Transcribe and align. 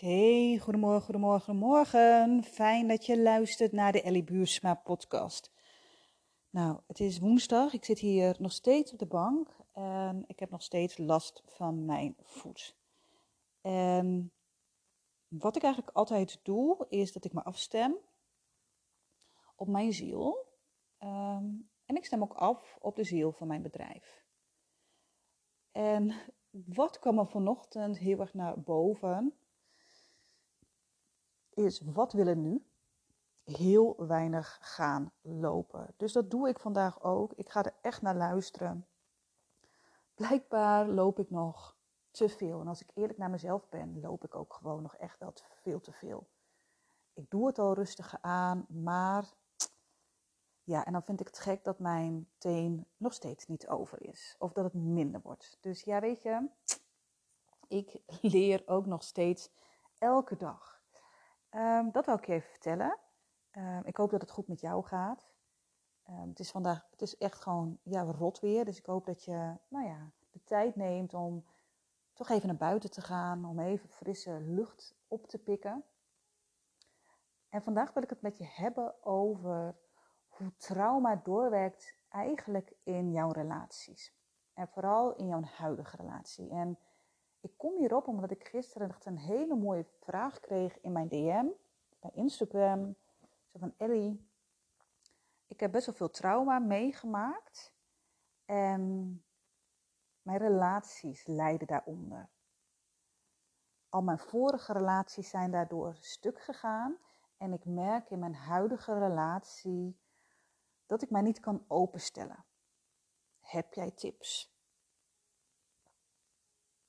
Hey, 0.00 0.58
goedemorgen, 0.62 1.02
goedemorgen, 1.02 1.44
goedemorgen. 1.44 2.44
Fijn 2.44 2.88
dat 2.88 3.06
je 3.06 3.22
luistert 3.22 3.72
naar 3.72 3.92
de 3.92 4.02
Ellie 4.02 4.24
Buursma 4.24 4.74
podcast. 4.74 5.52
Nou, 6.50 6.80
het 6.86 7.00
is 7.00 7.18
woensdag. 7.18 7.72
Ik 7.72 7.84
zit 7.84 7.98
hier 7.98 8.36
nog 8.38 8.52
steeds 8.52 8.92
op 8.92 8.98
de 8.98 9.06
bank 9.06 9.56
en 9.72 10.24
ik 10.26 10.38
heb 10.38 10.50
nog 10.50 10.62
steeds 10.62 10.98
last 10.98 11.42
van 11.44 11.84
mijn 11.84 12.16
voet. 12.22 12.76
En 13.60 14.32
wat 15.28 15.56
ik 15.56 15.62
eigenlijk 15.62 15.96
altijd 15.96 16.40
doe, 16.42 16.86
is 16.88 17.12
dat 17.12 17.24
ik 17.24 17.32
me 17.32 17.42
afstem 17.42 17.96
op 19.56 19.68
mijn 19.68 19.92
ziel. 19.92 20.46
Ehm, 20.98 21.46
en 21.84 21.96
ik 21.96 22.04
stem 22.04 22.22
ook 22.22 22.34
af 22.34 22.76
op 22.80 22.96
de 22.96 23.04
ziel 23.04 23.32
van 23.32 23.46
mijn 23.46 23.62
bedrijf. 23.62 24.24
En 25.72 26.12
wat 26.50 26.98
kwam 26.98 27.18
er 27.18 27.26
vanochtend 27.26 27.98
heel 27.98 28.20
erg 28.20 28.34
naar 28.34 28.60
boven? 28.60 29.38
Is 31.58 31.80
wat 31.80 32.12
willen 32.12 32.40
nu? 32.40 32.66
Heel 33.44 34.06
weinig 34.06 34.58
gaan 34.60 35.12
lopen. 35.20 35.94
Dus 35.96 36.12
dat 36.12 36.30
doe 36.30 36.48
ik 36.48 36.58
vandaag 36.58 37.02
ook. 37.02 37.32
Ik 37.32 37.50
ga 37.50 37.64
er 37.64 37.74
echt 37.80 38.02
naar 38.02 38.16
luisteren. 38.16 38.86
Blijkbaar 40.14 40.88
loop 40.88 41.18
ik 41.18 41.30
nog 41.30 41.76
te 42.10 42.28
veel. 42.28 42.60
En 42.60 42.68
als 42.68 42.82
ik 42.82 42.90
eerlijk 42.94 43.18
naar 43.18 43.30
mezelf 43.30 43.68
ben, 43.68 44.00
loop 44.00 44.24
ik 44.24 44.34
ook 44.34 44.52
gewoon 44.52 44.82
nog 44.82 44.96
echt 44.96 45.18
wel 45.18 45.32
veel 45.62 45.80
te 45.80 45.92
veel. 45.92 46.28
Ik 47.12 47.30
doe 47.30 47.46
het 47.46 47.58
al 47.58 47.74
rustig 47.74 48.16
aan, 48.20 48.66
maar 48.68 49.34
ja, 50.62 50.84
en 50.84 50.92
dan 50.92 51.02
vind 51.02 51.20
ik 51.20 51.26
het 51.26 51.38
gek 51.38 51.64
dat 51.64 51.78
mijn 51.78 52.28
teen 52.38 52.86
nog 52.96 53.12
steeds 53.12 53.46
niet 53.46 53.68
over 53.68 54.02
is. 54.02 54.36
Of 54.38 54.52
dat 54.52 54.64
het 54.64 54.74
minder 54.74 55.20
wordt. 55.20 55.58
Dus 55.60 55.82
ja, 55.82 56.00
weet 56.00 56.22
je, 56.22 56.48
ik 57.68 58.00
leer 58.20 58.62
ook 58.66 58.86
nog 58.86 59.02
steeds 59.02 59.50
elke 59.98 60.36
dag. 60.36 60.77
Um, 61.50 61.90
dat 61.90 62.06
wil 62.06 62.14
ik 62.14 62.26
je 62.26 62.32
even 62.32 62.50
vertellen. 62.50 62.98
Um, 63.52 63.82
ik 63.84 63.96
hoop 63.96 64.10
dat 64.10 64.20
het 64.20 64.30
goed 64.30 64.48
met 64.48 64.60
jou 64.60 64.84
gaat. 64.84 65.30
Um, 66.08 66.28
het 66.28 66.38
is 66.38 66.50
vandaag, 66.50 66.86
het 66.90 67.02
is 67.02 67.16
echt 67.16 67.42
gewoon 67.42 67.78
ja, 67.82 68.02
rot 68.02 68.40
weer. 68.40 68.64
Dus 68.64 68.78
ik 68.78 68.86
hoop 68.86 69.06
dat 69.06 69.24
je 69.24 69.56
nou 69.68 69.86
ja, 69.86 70.10
de 70.30 70.44
tijd 70.44 70.76
neemt 70.76 71.14
om 71.14 71.44
toch 72.12 72.28
even 72.28 72.46
naar 72.46 72.56
buiten 72.56 72.90
te 72.90 73.00
gaan. 73.00 73.44
Om 73.44 73.60
even 73.60 73.88
frisse 73.88 74.40
lucht 74.40 74.96
op 75.08 75.26
te 75.26 75.38
pikken. 75.38 75.84
En 77.48 77.62
vandaag 77.62 77.92
wil 77.92 78.02
ik 78.02 78.10
het 78.10 78.22
met 78.22 78.38
je 78.38 78.46
hebben 78.46 79.04
over 79.04 79.76
hoe 80.28 80.56
trauma 80.56 81.16
doorwerkt 81.16 81.96
eigenlijk 82.08 82.72
in 82.82 83.12
jouw 83.12 83.30
relaties. 83.30 84.16
En 84.54 84.68
vooral 84.68 85.14
in 85.16 85.26
jouw 85.26 85.42
huidige 85.42 85.96
relatie. 85.96 86.50
En 86.50 86.78
ik 87.40 87.52
kom 87.56 87.76
hierop 87.76 88.06
omdat 88.06 88.30
ik 88.30 88.48
gisteren 88.48 88.88
echt 88.88 89.06
een 89.06 89.18
hele 89.18 89.54
mooie 89.54 89.86
vraag 90.00 90.40
kreeg 90.40 90.80
in 90.80 90.92
mijn 90.92 91.08
DM, 91.08 91.46
bij 92.00 92.10
Instagram. 92.14 92.96
Zo 93.52 93.58
van 93.58 93.74
Ellie, 93.76 94.28
ik 95.46 95.60
heb 95.60 95.72
best 95.72 95.86
wel 95.86 95.94
veel 95.94 96.10
trauma 96.10 96.58
meegemaakt 96.58 97.74
en 98.44 99.24
mijn 100.22 100.38
relaties 100.38 101.26
lijden 101.26 101.66
daaronder. 101.66 102.28
Al 103.88 104.02
mijn 104.02 104.18
vorige 104.18 104.72
relaties 104.72 105.30
zijn 105.30 105.50
daardoor 105.50 105.96
stuk 106.00 106.40
gegaan 106.40 106.98
en 107.36 107.52
ik 107.52 107.64
merk 107.64 108.10
in 108.10 108.18
mijn 108.18 108.34
huidige 108.34 108.98
relatie 108.98 109.98
dat 110.86 111.02
ik 111.02 111.10
mij 111.10 111.22
niet 111.22 111.40
kan 111.40 111.64
openstellen. 111.68 112.44
Heb 113.40 113.74
jij 113.74 113.90
tips? 113.90 114.57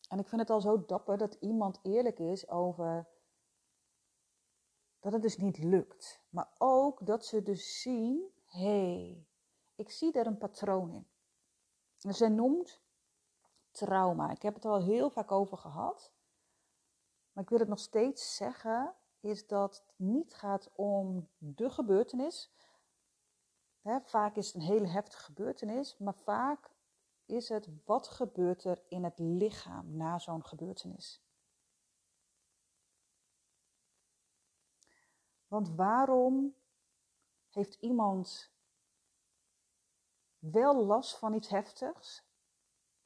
En 0.10 0.20
ik 0.20 0.28
vind 0.28 0.42
het 0.42 0.50
al 0.50 0.62
zo 0.62 0.86
dapper 0.86 1.18
dat 1.18 1.38
iemand 1.40 1.80
eerlijk 1.84 2.20
is 2.20 2.48
over 2.48 3.08
dat 5.00 5.14
het 5.14 5.22
dus 5.22 5.38
niet 5.38 5.58
lukt. 5.58 6.22
Maar 6.30 6.54
ook 6.58 7.06
dat 7.06 7.26
ze 7.26 7.44
dus 7.44 7.82
zien, 7.82 8.34
hé, 8.46 8.94
hey, 8.94 9.28
ik 9.76 9.90
zie 9.90 10.12
daar 10.12 10.26
een 10.26 10.38
patroon 10.38 10.92
in. 10.92 11.08
En 12.02 12.14
zij 12.14 12.30
noemt 12.30 12.82
trauma. 13.72 14.32
Ik 14.32 14.42
heb 14.42 14.54
het 14.54 14.66
al 14.66 14.82
heel 14.82 15.10
vaak 15.10 15.32
over 15.32 15.58
gehad. 15.58 16.14
Maar 17.32 17.44
ik 17.44 17.50
wil 17.50 17.60
het 17.60 17.68
nog 17.68 17.80
steeds 17.80 18.36
zeggen, 18.36 18.96
is 19.20 19.48
dat 19.48 19.84
het 19.86 19.94
niet 19.96 20.34
gaat 20.34 20.70
om 20.76 21.30
de 21.38 21.70
gebeurtenis. 21.70 22.52
vaak 24.04 24.36
is 24.36 24.46
het 24.46 24.56
een 24.56 24.62
hele 24.62 24.88
heftige 24.88 25.24
gebeurtenis, 25.24 25.98
maar 25.98 26.16
vaak 26.16 26.70
is 27.30 27.50
het 27.50 27.68
wat 27.86 28.08
gebeurt 28.08 28.64
er 28.64 28.82
in 28.88 29.04
het 29.04 29.20
lichaam 29.20 29.96
na 29.96 30.20
zo'n 30.20 30.46
gebeurtenis. 30.46 31.22
Want 35.48 35.70
waarom 35.70 36.56
heeft 37.50 37.78
iemand 37.80 38.52
wel 40.40 40.86
last 40.86 41.18
van 41.18 41.34
iets 41.34 41.50
heftigs 41.50 42.24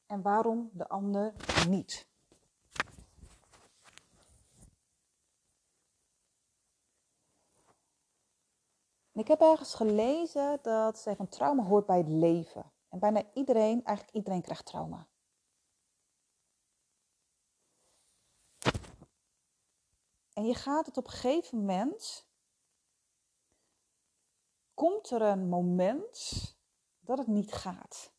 en 0.06 0.22
waarom 0.22 0.70
de 0.72 0.88
ander 0.88 1.34
niet? 1.68 2.12
Ik 9.12 9.28
heb 9.28 9.40
ergens 9.40 9.74
gelezen 9.74 10.58
dat 10.62 10.98
zij 10.98 11.16
van 11.16 11.28
trauma 11.28 11.62
hoort 11.62 11.86
bij 11.86 11.98
het 11.98 12.08
leven. 12.08 12.73
En 12.94 13.00
bijna 13.00 13.32
iedereen, 13.32 13.84
eigenlijk 13.84 14.16
iedereen 14.16 14.42
krijgt 14.42 14.66
trauma. 14.66 15.08
En 20.32 20.44
je 20.44 20.54
gaat 20.54 20.86
het 20.86 20.96
op 20.96 21.04
een 21.04 21.12
gegeven 21.12 21.58
moment, 21.58 22.28
komt 24.74 25.10
er 25.10 25.22
een 25.22 25.48
moment 25.48 26.18
dat 27.00 27.18
het 27.18 27.26
niet 27.26 27.52
gaat. 27.52 28.14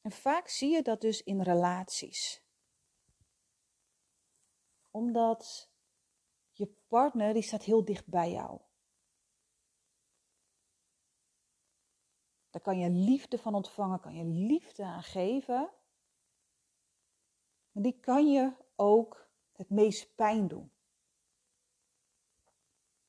En 0.00 0.10
vaak 0.10 0.48
zie 0.48 0.70
je 0.70 0.82
dat 0.82 1.00
dus 1.00 1.22
in 1.22 1.42
relaties. 1.42 2.44
Omdat 4.90 5.70
je 6.52 6.66
partner 6.88 7.32
die 7.32 7.42
staat 7.42 7.62
heel 7.62 7.84
dicht 7.84 8.06
bij 8.06 8.30
jou. 8.30 8.69
Daar 12.50 12.62
kan 12.62 12.78
je 12.78 12.90
liefde 12.90 13.38
van 13.38 13.54
ontvangen, 13.54 14.00
kan 14.00 14.14
je 14.14 14.24
liefde 14.24 14.84
aan 14.84 15.02
geven. 15.02 15.70
Maar 17.72 17.82
die 17.82 18.00
kan 18.00 18.30
je 18.30 18.52
ook 18.76 19.28
het 19.52 19.70
meest 19.70 20.14
pijn 20.14 20.48
doen. 20.48 20.72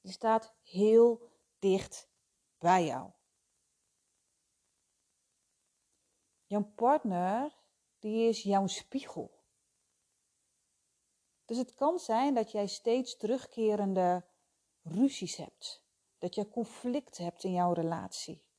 Die 0.01 0.11
staat 0.11 0.53
heel 0.63 1.29
dicht 1.59 2.09
bij 2.57 2.85
jou. 2.85 3.11
Jouw 6.45 6.71
partner, 6.75 7.55
die 7.99 8.27
is 8.27 8.43
jouw 8.43 8.67
spiegel. 8.67 9.39
Dus 11.45 11.57
het 11.57 11.73
kan 11.73 11.99
zijn 11.99 12.33
dat 12.33 12.51
jij 12.51 12.67
steeds 12.67 13.17
terugkerende 13.17 14.25
ruzies 14.81 15.35
hebt. 15.35 15.83
Dat 16.17 16.35
je 16.35 16.49
conflict 16.49 17.17
hebt 17.17 17.43
in 17.43 17.51
jouw 17.51 17.73
relatie 17.73 18.49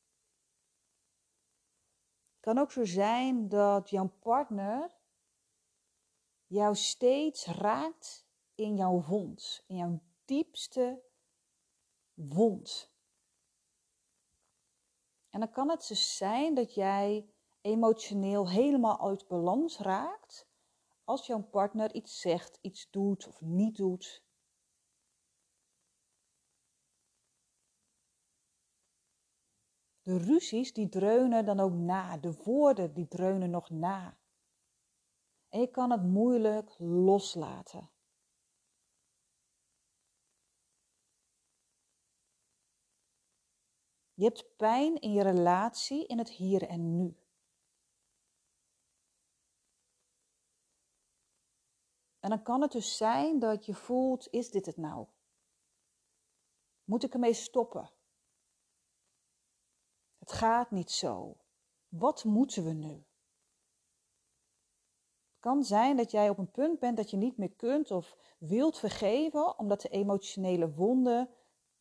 kan 2.43 2.59
ook 2.59 2.73
zo 2.73 2.85
zijn 2.85 3.49
dat 3.49 3.91
jouw 3.91 4.11
partner 4.21 4.91
jou 6.47 6.77
steeds 6.77 7.47
raakt 7.47 8.27
in 8.55 8.77
jouw 8.77 9.03
wond, 9.03 9.65
in 9.67 9.77
jouw 9.77 10.01
diepste 10.25 11.03
wond. 12.15 12.91
En 15.31 15.41
dan 15.41 15.51
kan 15.51 15.71
het 15.71 15.87
dus 15.89 16.17
zijn 16.17 16.55
dat 16.55 16.75
jij 16.75 17.27
emotioneel 17.61 18.49
helemaal 18.49 19.01
uit 19.09 19.29
balans 19.29 19.79
raakt 19.79 20.47
als 21.05 21.27
jouw 21.27 21.43
partner 21.43 21.95
iets 21.95 22.21
zegt, 22.21 22.59
iets 22.61 22.91
doet 22.91 23.29
of 23.29 23.41
niet 23.41 23.77
doet. 23.77 24.23
De 30.03 30.19
ruzies 30.19 30.73
die 30.73 30.89
dreunen 30.89 31.45
dan 31.45 31.61
ook 31.61 31.73
na, 31.73 32.17
de 32.17 32.33
woorden 32.45 32.95
die 32.95 33.09
dreunen 33.09 33.51
nog 33.51 33.71
na. 33.71 34.19
En 35.49 35.61
je 35.61 35.71
kan 35.71 35.91
het 35.91 36.03
moeilijk 36.03 36.75
loslaten. 36.79 37.91
Je 44.15 44.25
hebt 44.25 44.57
pijn 44.57 45.01
in 45.01 45.13
je 45.13 45.23
relatie 45.23 46.07
in 46.07 46.19
het 46.19 46.29
hier 46.29 46.69
en 46.69 46.97
nu. 46.97 47.17
En 52.21 52.31
dan 52.31 52.43
kan 52.43 52.61
het 52.61 52.73
dus 52.73 52.97
zijn 52.97 53.39
dat 53.39 53.67
je 53.67 53.75
voelt, 53.75 54.29
is 54.31 54.51
dit 54.51 54.67
het 54.67 54.77
nou? 54.77 55.07
Moet 56.85 57.05
ik 57.05 57.13
ermee 57.13 57.35
stoppen? 57.35 57.91
Het 60.23 60.33
gaat 60.33 60.71
niet 60.71 60.91
zo. 60.91 61.37
Wat 61.89 62.25
moeten 62.25 62.65
we 62.65 62.73
nu? 62.73 63.07
kan 65.43 65.65
zijn 65.65 65.97
dat 65.97 66.11
jij 66.11 66.29
op 66.29 66.39
een 66.39 66.51
punt 66.51 66.79
bent 66.79 66.97
dat 66.97 67.11
je 67.11 67.17
niet 67.17 67.37
meer 67.37 67.53
kunt 67.53 67.91
of 67.91 68.17
wilt 68.39 68.79
vergeven 68.79 69.59
omdat 69.59 69.81
de 69.81 69.89
emotionele 69.89 70.75
wonden 70.75 71.29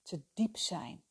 te 0.02 0.22
diep 0.34 0.58
zijn. 0.58 1.04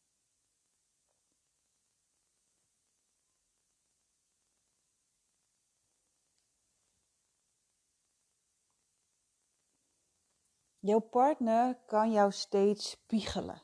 Jouw 10.78 11.00
partner 11.00 11.78
kan 11.86 12.12
jou 12.12 12.32
steeds 12.32 12.90
spiegelen. 12.90 13.62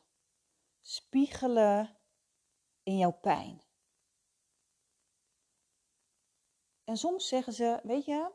Spiegelen 0.80 1.95
in 2.86 2.96
jouw 2.96 3.18
pijn. 3.20 3.62
En 6.84 6.96
soms 6.96 7.28
zeggen 7.28 7.52
ze: 7.52 7.80
Weet 7.82 8.04
je, 8.04 8.30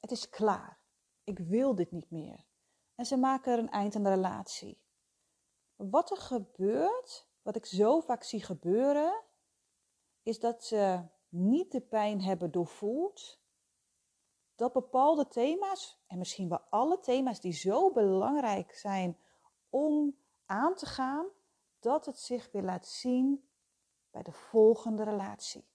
het 0.00 0.10
is 0.10 0.28
klaar. 0.28 0.80
Ik 1.24 1.38
wil 1.38 1.74
dit 1.74 1.90
niet 1.90 2.10
meer. 2.10 2.44
En 2.94 3.06
ze 3.06 3.16
maken 3.16 3.52
er 3.52 3.58
een 3.58 3.70
eind 3.70 3.96
aan 3.96 4.02
de 4.02 4.08
relatie. 4.08 4.80
Wat 5.76 6.10
er 6.10 6.16
gebeurt, 6.16 7.28
wat 7.42 7.56
ik 7.56 7.66
zo 7.66 8.00
vaak 8.00 8.22
zie 8.22 8.42
gebeuren, 8.42 9.22
is 10.22 10.40
dat 10.40 10.64
ze 10.64 11.02
niet 11.28 11.72
de 11.72 11.80
pijn 11.80 12.22
hebben 12.22 12.50
doorvoeld. 12.50 13.40
Dat 14.54 14.72
bepaalde 14.72 15.28
thema's, 15.28 16.02
en 16.06 16.18
misschien 16.18 16.48
wel 16.48 16.60
alle 16.70 16.98
thema's 17.00 17.40
die 17.40 17.52
zo 17.52 17.92
belangrijk 17.92 18.74
zijn 18.74 19.18
om 19.70 20.16
aan 20.46 20.74
te 20.74 20.86
gaan, 20.86 21.26
dat 21.80 22.06
het 22.06 22.18
zich 22.18 22.52
weer 22.52 22.62
laat 22.62 22.86
zien 22.86 23.50
bij 24.12 24.22
de 24.22 24.32
volgende 24.32 25.04
relatie. 25.04 25.70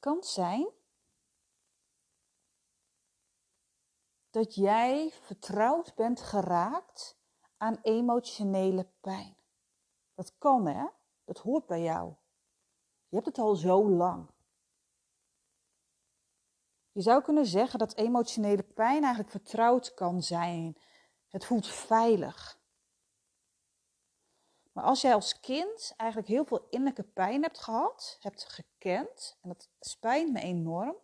kan 0.00 0.22
zijn 0.22 0.70
dat 4.30 4.54
jij 4.54 5.10
vertrouwd 5.10 5.94
bent 5.94 6.20
geraakt 6.20 7.19
aan 7.60 7.78
emotionele 7.82 8.86
pijn. 9.00 9.36
Dat 10.14 10.38
kan 10.38 10.66
hè, 10.66 10.86
dat 11.24 11.38
hoort 11.38 11.66
bij 11.66 11.82
jou. 11.82 12.14
Je 13.08 13.14
hebt 13.16 13.26
het 13.26 13.38
al 13.38 13.54
zo 13.54 13.88
lang. 13.88 14.30
Je 16.92 17.00
zou 17.00 17.22
kunnen 17.22 17.46
zeggen 17.46 17.78
dat 17.78 17.96
emotionele 17.96 18.62
pijn 18.62 19.00
eigenlijk 19.02 19.30
vertrouwd 19.30 19.94
kan 19.94 20.22
zijn. 20.22 20.76
Het 21.28 21.44
voelt 21.44 21.66
veilig. 21.66 22.60
Maar 24.72 24.84
als 24.84 25.00
jij 25.00 25.14
als 25.14 25.40
kind 25.40 25.94
eigenlijk 25.96 26.30
heel 26.30 26.44
veel 26.44 26.66
innerlijke 26.68 27.12
pijn 27.12 27.42
hebt 27.42 27.60
gehad, 27.60 28.16
hebt 28.20 28.44
gekend, 28.44 29.38
en 29.42 29.48
dat 29.48 29.70
spijt 29.80 30.32
me 30.32 30.40
enorm, 30.40 30.96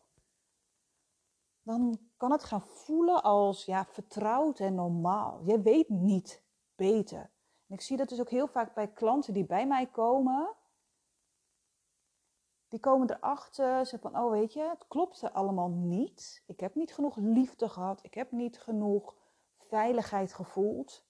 dan 1.62 2.10
kan 2.16 2.30
het 2.30 2.44
gaan 2.44 2.66
voelen 2.66 3.22
als 3.22 3.64
ja, 3.64 3.84
vertrouwd 3.84 4.60
en 4.60 4.74
normaal. 4.74 5.42
Je 5.44 5.60
weet 5.60 5.88
niet 5.88 6.44
beter. 6.76 7.30
En 7.66 7.74
ik 7.74 7.80
zie 7.80 7.96
dat 7.96 8.08
dus 8.08 8.20
ook 8.20 8.30
heel 8.30 8.48
vaak 8.48 8.74
bij 8.74 8.88
klanten 8.88 9.34
die 9.34 9.46
bij 9.46 9.66
mij 9.66 9.86
komen. 9.86 10.54
Die 12.68 12.80
komen 12.80 13.10
erachter, 13.10 13.86
ze 13.86 13.98
van, 13.98 14.18
oh 14.18 14.30
weet 14.30 14.52
je, 14.52 14.68
het 14.68 14.86
klopt 14.88 15.22
er 15.22 15.30
allemaal 15.30 15.68
niet. 15.68 16.42
Ik 16.46 16.60
heb 16.60 16.74
niet 16.74 16.94
genoeg 16.94 17.16
liefde 17.16 17.68
gehad, 17.68 18.04
ik 18.04 18.14
heb 18.14 18.32
niet 18.32 18.58
genoeg 18.58 19.14
veiligheid 19.58 20.34
gevoeld. 20.34 21.04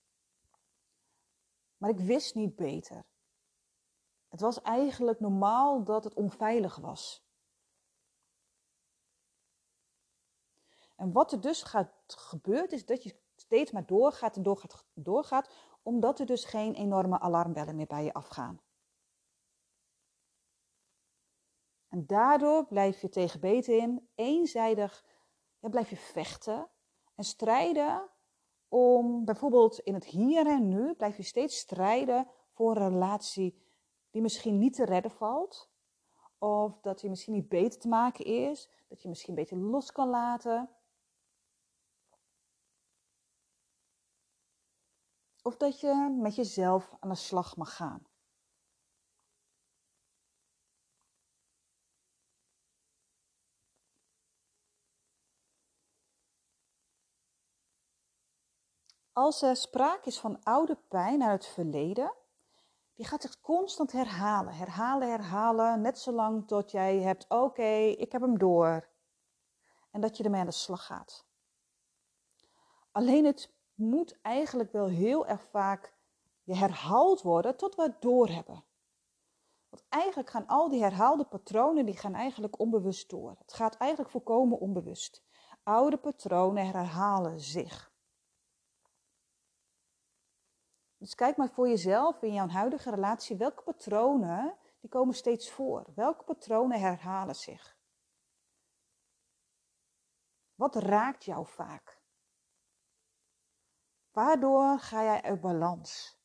Maar 1.76 1.90
ik 1.90 1.98
wist 1.98 2.34
niet 2.34 2.56
beter. 2.56 3.04
Het 4.28 4.40
was 4.40 4.62
eigenlijk 4.62 5.20
normaal 5.20 5.84
dat 5.84 6.04
het 6.04 6.14
onveilig 6.14 6.76
was. 6.76 7.24
En 10.96 11.12
wat 11.12 11.32
er 11.32 11.40
dus 11.40 11.62
gaat, 11.62 11.90
gebeurt, 12.06 12.72
is 12.72 12.86
dat 12.86 13.02
je 13.02 13.16
steeds 13.46 13.70
maar 13.70 13.86
doorgaat 13.86 14.36
en 14.36 14.42
doorgaat, 14.42 14.84
doorgaat, 14.94 15.54
omdat 15.82 16.18
er 16.20 16.26
dus 16.26 16.44
geen 16.44 16.74
enorme 16.74 17.18
alarmbellen 17.18 17.76
meer 17.76 17.86
bij 17.86 18.04
je 18.04 18.12
afgaan. 18.12 18.60
En 21.88 22.06
daardoor 22.06 22.66
blijf 22.66 23.00
je 23.00 23.08
tegen 23.08 23.40
beter 23.40 23.76
in, 23.76 24.08
eenzijdig, 24.14 25.04
ja, 25.58 25.68
blijf 25.68 25.90
je 25.90 25.96
vechten 25.96 26.68
en 27.14 27.24
strijden 27.24 28.10
om 28.68 29.24
bijvoorbeeld 29.24 29.78
in 29.78 29.94
het 29.94 30.04
hier 30.04 30.46
en 30.46 30.68
nu 30.68 30.94
blijf 30.94 31.16
je 31.16 31.22
steeds 31.22 31.56
strijden 31.56 32.28
voor 32.52 32.76
een 32.76 32.88
relatie 32.88 33.62
die 34.10 34.22
misschien 34.22 34.58
niet 34.58 34.74
te 34.74 34.84
redden 34.84 35.10
valt. 35.10 35.70
Of 36.38 36.80
dat 36.80 37.00
je 37.00 37.08
misschien 37.08 37.34
niet 37.34 37.48
beter 37.48 37.80
te 37.80 37.88
maken 37.88 38.24
is. 38.24 38.70
Dat 38.88 39.02
je 39.02 39.08
misschien 39.08 39.34
beter 39.34 39.56
los 39.56 39.92
kan 39.92 40.08
laten. 40.08 40.75
Of 45.46 45.56
dat 45.56 45.80
je 45.80 46.16
met 46.20 46.34
jezelf 46.34 46.96
aan 47.00 47.08
de 47.08 47.14
slag 47.14 47.56
mag 47.56 47.76
gaan. 47.76 48.06
Als 59.12 59.42
er 59.42 59.56
sprake 59.56 60.08
is 60.08 60.18
van 60.18 60.42
oude 60.42 60.76
pijn 60.88 61.22
uit 61.22 61.44
het 61.44 61.54
verleden, 61.54 62.14
die 62.94 63.06
gaat 63.06 63.22
zich 63.22 63.40
constant 63.40 63.92
herhalen, 63.92 64.54
herhalen, 64.54 65.10
herhalen, 65.10 65.80
net 65.80 65.98
zolang 65.98 66.46
tot 66.46 66.70
jij 66.70 67.00
hebt, 67.00 67.28
oké, 67.28 67.72
ik 67.76 68.12
heb 68.12 68.20
hem 68.20 68.38
door. 68.38 68.88
En 69.90 70.00
dat 70.00 70.16
je 70.16 70.24
ermee 70.24 70.40
aan 70.40 70.46
de 70.46 70.52
slag 70.52 70.86
gaat. 70.86 71.26
Alleen 72.92 73.24
het 73.24 73.55
moet 73.76 74.20
eigenlijk 74.22 74.72
wel 74.72 74.88
heel 74.88 75.26
erg 75.26 75.42
vaak 75.42 75.94
herhaald 76.44 77.22
worden 77.22 77.56
tot 77.56 77.74
we 77.74 77.82
het 77.82 78.00
doorhebben. 78.02 78.64
Want 79.68 79.84
eigenlijk 79.88 80.30
gaan 80.30 80.46
al 80.46 80.68
die 80.68 80.82
herhaalde 80.82 81.24
patronen, 81.24 81.86
die 81.86 81.96
gaan 81.96 82.14
eigenlijk 82.14 82.58
onbewust 82.58 83.10
door. 83.10 83.36
Het 83.38 83.52
gaat 83.52 83.76
eigenlijk 83.76 84.10
volkomen 84.10 84.58
onbewust. 84.58 85.24
Oude 85.62 85.96
patronen 85.96 86.66
herhalen 86.66 87.40
zich. 87.40 87.94
Dus 90.98 91.14
kijk 91.14 91.36
maar 91.36 91.50
voor 91.50 91.68
jezelf 91.68 92.22
in 92.22 92.32
jouw 92.32 92.48
huidige 92.48 92.90
relatie, 92.90 93.36
welke 93.36 93.62
patronen 93.62 94.56
die 94.80 94.90
komen 94.90 95.14
steeds 95.14 95.50
voor? 95.50 95.86
Welke 95.94 96.24
patronen 96.24 96.80
herhalen 96.80 97.34
zich? 97.34 97.76
Wat 100.54 100.74
raakt 100.76 101.24
jou 101.24 101.46
vaak? 101.46 101.95
Waardoor 104.16 104.78
ga 104.78 105.02
jij 105.02 105.22
uit 105.22 105.40
balans? 105.40 106.18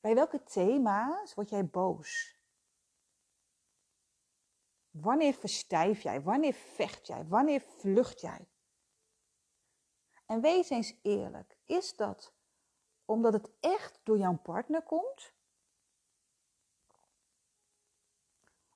Bij 0.00 0.14
welke 0.14 0.42
thema's 0.42 1.34
word 1.34 1.48
jij 1.48 1.66
boos? 1.66 2.40
Wanneer 4.90 5.34
verstijf 5.34 6.02
jij? 6.02 6.22
Wanneer 6.22 6.52
vecht 6.52 7.06
jij? 7.06 7.26
Wanneer 7.26 7.60
vlucht 7.60 8.20
jij? 8.20 8.48
En 10.26 10.40
wees 10.40 10.70
eens 10.70 10.94
eerlijk, 11.02 11.58
is 11.64 11.96
dat 11.96 12.34
omdat 13.04 13.32
het 13.32 13.50
echt 13.60 14.00
door 14.02 14.18
jouw 14.18 14.36
partner 14.36 14.82
komt? 14.82 15.32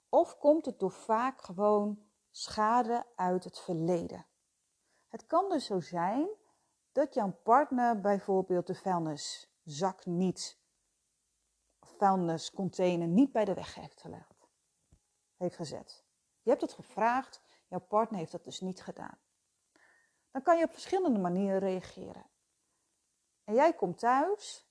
Of 0.08 0.38
komt 0.38 0.66
het 0.66 0.78
door 0.78 0.92
vaak 0.92 1.42
gewoon 1.42 2.10
schade 2.30 3.06
uit 3.16 3.44
het 3.44 3.58
verleden? 3.58 4.26
Het 5.08 5.26
kan 5.26 5.48
dus 5.48 5.66
zo 5.66 5.80
zijn 5.80 6.40
dat 6.92 7.14
jouw 7.14 7.30
partner 7.42 8.00
bijvoorbeeld 8.00 8.66
de 8.66 8.74
vuilniszak 8.74 10.06
niet, 10.06 10.58
vuilniscontainer 11.80 13.08
niet 13.08 13.32
bij 13.32 13.44
de 13.44 13.54
weg 13.54 13.74
heeft 13.74 14.00
gelegd, 14.00 14.48
heeft 15.36 15.56
gezet. 15.56 16.04
Je 16.42 16.50
hebt 16.50 16.62
het 16.62 16.72
gevraagd, 16.72 17.42
jouw 17.68 17.80
partner 17.80 18.18
heeft 18.18 18.32
dat 18.32 18.44
dus 18.44 18.60
niet 18.60 18.82
gedaan. 18.82 19.18
Dan 20.30 20.42
kan 20.42 20.58
je 20.58 20.64
op 20.64 20.72
verschillende 20.72 21.18
manieren 21.18 21.58
reageren. 21.58 22.26
En 23.44 23.54
jij 23.54 23.72
komt 23.72 23.98
thuis 23.98 24.66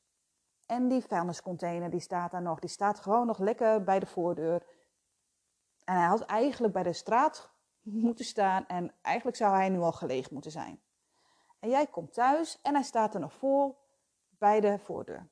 en 0.65 0.87
die 0.87 1.01
vuilniscontainer 1.01 1.89
die 1.89 1.99
staat 1.99 2.31
daar 2.31 2.41
nog. 2.41 2.59
Die 2.59 2.69
staat 2.69 2.99
gewoon 2.99 3.27
nog 3.27 3.37
lekker 3.37 3.83
bij 3.83 3.99
de 3.99 4.05
voordeur. 4.05 4.65
En 5.83 5.95
hij 5.95 6.05
had 6.07 6.21
eigenlijk 6.21 6.73
bij 6.73 6.83
de 6.83 6.93
straat 6.93 7.53
moeten 7.81 8.25
staan 8.25 8.67
en 8.67 8.93
eigenlijk 9.01 9.37
zou 9.37 9.55
hij 9.55 9.69
nu 9.69 9.79
al 9.79 9.91
gelegen 9.91 10.33
moeten 10.33 10.51
zijn. 10.51 10.81
En 11.61 11.69
jij 11.69 11.87
komt 11.87 12.13
thuis 12.13 12.61
en 12.61 12.73
hij 12.73 12.83
staat 12.83 13.13
er 13.13 13.19
nog 13.19 13.33
voor 13.33 13.75
bij 14.29 14.59
de 14.59 14.79
voordeur. 14.79 15.29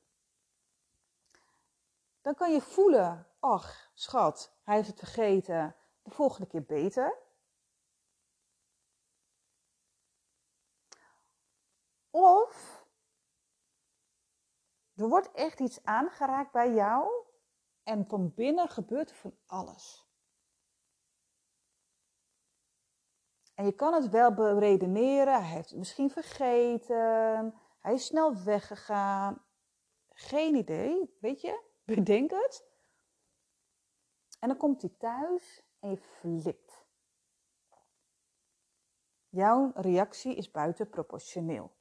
Dan 2.20 2.34
kan 2.34 2.52
je 2.52 2.60
voelen, 2.60 3.26
ach 3.38 3.90
schat, 3.94 4.52
hij 4.62 4.74
heeft 4.74 4.88
het 4.88 4.98
vergeten. 4.98 5.76
de 6.02 6.10
volgende 6.10 6.46
keer 6.46 6.64
beter. 6.64 7.18
Of 12.10 12.84
er 14.94 15.08
wordt 15.08 15.32
echt 15.32 15.60
iets 15.60 15.84
aangeraakt 15.84 16.52
bij 16.52 16.72
jou 16.72 17.24
en 17.82 18.06
van 18.06 18.34
binnen 18.34 18.68
gebeurt 18.68 19.10
er 19.10 19.16
van 19.16 19.38
alles. 19.46 20.09
En 23.60 23.66
je 23.66 23.72
kan 23.72 23.94
het 23.94 24.08
wel 24.08 24.34
beredeneren. 24.34 25.34
Hij 25.34 25.52
heeft 25.54 25.68
het 25.68 25.78
misschien 25.78 26.10
vergeten. 26.10 27.54
Hij 27.78 27.94
is 27.94 28.06
snel 28.06 28.42
weggegaan. 28.42 29.44
Geen 30.08 30.54
idee, 30.54 31.16
weet 31.20 31.40
je? 31.40 31.62
Bedenk 31.84 32.30
het. 32.30 32.66
En 34.38 34.48
dan 34.48 34.56
komt 34.56 34.82
hij 34.82 34.94
thuis 34.98 35.62
en 35.80 35.90
je 35.90 35.96
flipt. 35.96 36.86
Jouw 39.28 39.72
reactie 39.74 40.34
is 40.34 40.50
buitenproportioneel. 40.50 41.72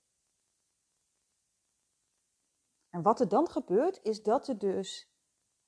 En 2.89 3.01
wat 3.01 3.19
er 3.19 3.27
dan 3.27 3.49
gebeurt, 3.49 3.99
is 4.03 4.23
dat 4.23 4.47
er 4.47 4.57
dus 4.57 5.13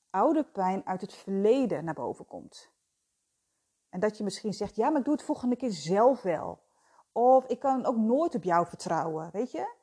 oude 0.09 0.43
pijn 0.43 0.85
uit 0.85 1.01
het 1.01 1.13
verleden 1.13 1.85
naar 1.85 1.93
boven 1.93 2.25
komt. 2.25 2.71
En 3.91 3.99
dat 3.99 4.17
je 4.17 4.23
misschien 4.23 4.53
zegt, 4.53 4.75
ja, 4.75 4.89
maar 4.89 4.99
ik 4.99 5.05
doe 5.05 5.13
het 5.13 5.23
volgende 5.23 5.55
keer 5.55 5.71
zelf 5.71 6.21
wel. 6.21 6.63
Of 7.11 7.45
ik 7.45 7.59
kan 7.59 7.85
ook 7.85 7.97
nooit 7.97 8.35
op 8.35 8.43
jou 8.43 8.67
vertrouwen, 8.67 9.31
weet 9.31 9.51
je? 9.51 9.75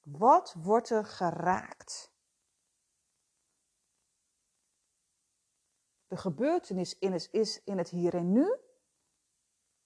Wat 0.00 0.54
wordt 0.58 0.90
er 0.90 1.04
geraakt? 1.04 2.12
De 6.06 6.16
gebeurtenis 6.16 6.98
is 7.30 7.62
in 7.64 7.78
het 7.78 7.88
hier 7.88 8.14
en 8.14 8.32
nu, 8.32 8.58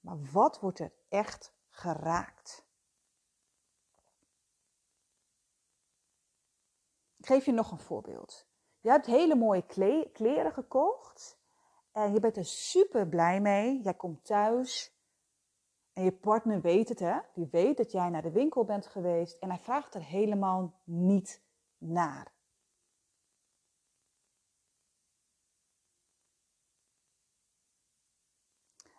maar 0.00 0.22
wat 0.32 0.60
wordt 0.60 0.78
er 0.78 0.92
echt 1.08 1.54
geraakt? 1.68 2.66
Ik 7.16 7.26
geef 7.26 7.44
je 7.44 7.52
nog 7.52 7.70
een 7.70 7.78
voorbeeld. 7.78 8.46
Je 8.84 8.90
hebt 8.90 9.06
hele 9.06 9.34
mooie 9.34 9.64
kleren 10.12 10.52
gekocht 10.52 11.38
en 11.92 12.12
je 12.12 12.20
bent 12.20 12.36
er 12.36 12.44
super 12.44 13.08
blij 13.08 13.40
mee. 13.40 13.80
Jij 13.82 13.94
komt 13.94 14.24
thuis 14.24 14.98
en 15.92 16.04
je 16.04 16.12
partner 16.12 16.60
weet 16.60 16.88
het, 16.88 16.98
hè? 16.98 17.18
Die 17.34 17.48
weet 17.50 17.76
dat 17.76 17.92
jij 17.92 18.08
naar 18.08 18.22
de 18.22 18.30
winkel 18.30 18.64
bent 18.64 18.86
geweest 18.86 19.38
en 19.38 19.48
hij 19.48 19.58
vraagt 19.58 19.94
er 19.94 20.02
helemaal 20.02 20.80
niet 20.84 21.42
naar. 21.78 22.32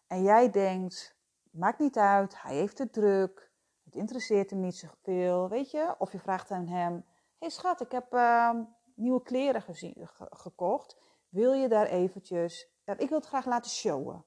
En 0.07 0.23
jij 0.23 0.51
denkt, 0.51 1.17
maakt 1.51 1.79
niet 1.79 1.97
uit, 1.97 2.41
hij 2.41 2.55
heeft 2.55 2.77
het 2.77 2.93
druk, 2.93 3.51
het 3.83 3.95
interesseert 3.95 4.49
hem 4.49 4.59
niet 4.59 4.75
zoveel, 4.75 5.49
weet 5.49 5.71
je? 5.71 5.95
Of 5.97 6.11
je 6.11 6.19
vraagt 6.19 6.51
aan 6.51 6.67
hem, 6.67 7.05
hey 7.37 7.49
schat, 7.49 7.81
ik 7.81 7.91
heb 7.91 8.13
uh, 8.13 8.59
nieuwe 8.95 9.21
kleren 9.21 9.61
gekocht. 10.17 10.97
Wil 11.29 11.53
je 11.53 11.67
daar 11.67 11.87
eventjes, 11.87 12.69
ik 12.85 13.09
wil 13.09 13.17
het 13.17 13.27
graag 13.27 13.45
laten 13.45 13.71
showen. 13.71 14.25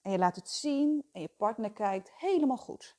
En 0.00 0.10
je 0.10 0.18
laat 0.18 0.36
het 0.36 0.48
zien 0.48 1.08
en 1.12 1.20
je 1.20 1.28
partner 1.28 1.72
kijkt 1.72 2.12
helemaal 2.12 2.56
goed. 2.56 2.98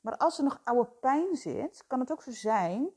Maar 0.00 0.16
als 0.16 0.38
er 0.38 0.44
nog 0.44 0.60
oude 0.64 0.90
pijn 0.90 1.36
zit, 1.36 1.86
kan 1.86 2.00
het 2.00 2.12
ook 2.12 2.22
zo 2.22 2.30
zijn 2.30 2.90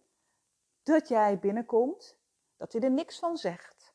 dat 0.84 1.08
jij 1.08 1.40
binnenkomt, 1.40 2.18
dat 2.58 2.74
hij 2.74 2.82
er 2.82 2.92
niks 2.92 3.20
van 3.20 3.38
zegt 3.38 3.94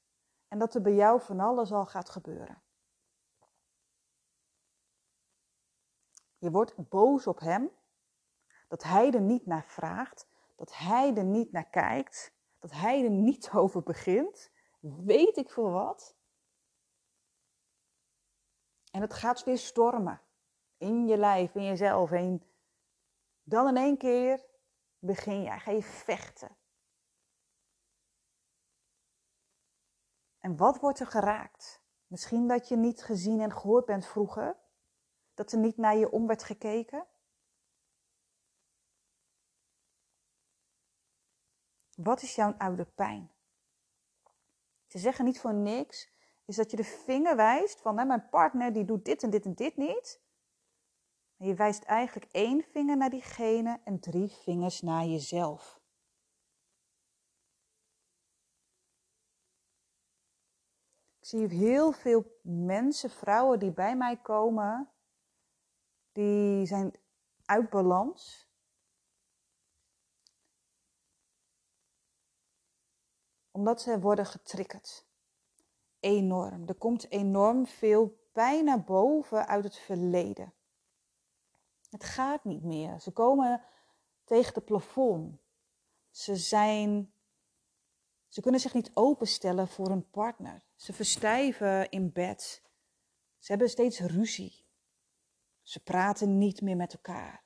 en 0.49 0.59
dat 0.59 0.75
er 0.75 0.83
bij 0.83 0.95
jou 0.95 1.21
van 1.21 1.41
alles 1.41 1.73
al 1.73 1.87
gaat 1.87 2.11
gebeuren. 2.11 2.63
Je 6.39 6.51
wordt 6.51 6.89
boos 6.89 7.27
op 7.27 7.41
hem, 7.41 7.71
dat 8.69 8.83
hij 8.83 9.13
er 9.13 9.21
niet 9.21 9.47
naar 9.47 9.65
vraagt, 9.65 10.29
dat 10.57 10.77
hij 10.77 11.15
er 11.15 11.25
niet 11.25 11.53
naar 11.53 11.71
kijkt, 11.71 12.35
dat 12.59 12.73
hij 12.73 13.05
er 13.05 13.11
niet 13.11 13.51
over 13.55 13.83
begint, 13.83 14.51
weet 14.81 15.37
ik 15.37 15.51
veel 15.51 15.71
wat. 15.71 16.17
En 18.91 19.01
het 19.01 19.15
gaat 19.15 19.45
weer 19.45 19.59
stormen 19.59 20.21
in 20.77 21.07
je 21.07 21.17
lijf, 21.17 21.55
in 21.55 21.65
jezelf. 21.65 22.13
En 22.13 22.43
dan 23.43 23.69
in 23.69 23.77
één 23.77 23.97
keer 23.97 24.47
begin 24.99 25.43
jij, 25.43 25.59
ga 25.59 25.71
je 25.71 25.83
vechten. 25.83 26.57
En 30.39 30.57
wat 30.57 30.81
wordt 30.81 31.01
er 31.01 31.07
geraakt? 31.07 31.85
Misschien 32.07 32.49
dat 32.49 32.69
je 32.69 32.77
niet 32.77 33.03
gezien 33.03 33.41
en 33.41 33.53
gehoord 33.53 33.85
bent 33.85 34.07
vroeger, 34.07 34.57
dat 35.35 35.53
er 35.53 35.59
niet 35.59 35.77
naar 35.77 35.97
je 35.97 36.11
om 36.11 36.27
werd 36.27 36.43
gekeken. 36.43 37.07
Wat 41.97 42.23
is 42.23 42.35
jouw 42.35 42.55
oude 42.59 42.85
pijn? 42.85 43.31
Ze 44.87 44.99
zeggen 44.99 45.25
niet 45.25 45.41
voor 45.41 45.55
niks, 45.55 46.11
is 46.45 46.57
dat 46.57 46.71
je 46.71 46.77
de 46.77 46.85
vinger 46.85 47.37
wijst 47.37 47.81
van 47.81 47.99
hè, 47.99 48.05
mijn 48.05 48.29
partner 48.29 48.73
die 48.73 48.85
doet 48.85 49.05
dit 49.05 49.23
en 49.23 49.31
dit 49.31 49.45
en 49.45 49.55
dit 49.55 49.77
niet. 49.77 50.21
En 51.37 51.47
je 51.47 51.55
wijst 51.55 51.83
eigenlijk 51.83 52.33
één 52.33 52.63
vinger 52.63 52.97
naar 52.97 53.11
diegene 53.11 53.81
en 53.85 54.01
drie 54.01 54.29
vingers 54.29 54.81
naar 54.81 55.05
jezelf. 55.05 55.81
Ik 61.19 61.27
zie 61.33 61.47
heel 61.47 61.93
veel 61.93 62.39
mensen, 62.43 63.11
vrouwen 63.11 63.59
die 63.59 63.73
bij 63.73 63.97
mij 63.97 64.17
komen, 64.17 64.91
die 66.13 66.67
zijn 66.67 66.95
uit 67.45 67.71
balans. 67.71 68.46
Omdat 73.57 73.81
ze 73.81 74.01
worden 74.01 74.27
getriggerd. 74.27 75.05
Enorm. 76.01 76.69
Er 76.69 76.75
komt 76.75 77.11
enorm 77.11 77.67
veel 77.67 78.29
pijn 78.33 78.65
naar 78.65 78.85
boven 78.85 79.47
uit 79.47 79.65
het 79.65 79.77
verleden. 79.77 80.53
Het 81.91 82.05
gaat 82.05 82.45
niet 82.45 82.63
meer. 82.63 83.01
Ze 83.01 83.11
komen 83.11 83.63
tegen 84.25 84.55
het 84.55 84.65
plafond. 84.65 85.39
Ze 86.11 86.37
zijn. 86.37 87.13
Ze 88.29 88.41
kunnen 88.41 88.61
zich 88.61 88.75
niet 88.75 88.91
openstellen 88.95 89.69
voor 89.69 89.89
een 89.89 90.11
partner. 90.11 90.63
Ze 90.75 90.93
verstijven 90.93 91.91
in 91.91 92.13
bed. 92.13 92.63
Ze 93.39 93.53
hebben 93.53 93.71
steeds 93.71 94.01
ruzie. 94.01 94.65
Ze 95.63 95.81
praten 95.81 96.39
niet 96.39 96.61
meer 96.61 96.77
met 96.77 96.93
elkaar. 96.93 97.43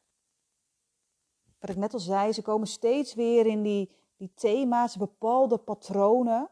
Wat 1.58 1.70
ik 1.70 1.76
net 1.76 1.92
al 1.92 2.00
zei, 2.00 2.32
ze 2.32 2.42
komen 2.42 2.66
steeds 2.66 3.14
weer 3.14 3.46
in 3.46 3.62
die 3.62 3.98
die 4.20 4.34
thema's, 4.34 4.96
bepaalde 4.96 5.58
patronen. 5.58 6.50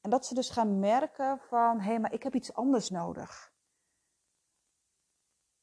En 0.00 0.10
dat 0.10 0.26
ze 0.26 0.34
dus 0.34 0.50
gaan 0.50 0.78
merken 0.78 1.38
van, 1.38 1.80
hé, 1.80 1.90
hey, 1.90 2.00
maar 2.00 2.12
ik 2.12 2.22
heb 2.22 2.34
iets 2.34 2.54
anders 2.54 2.90
nodig. 2.90 3.52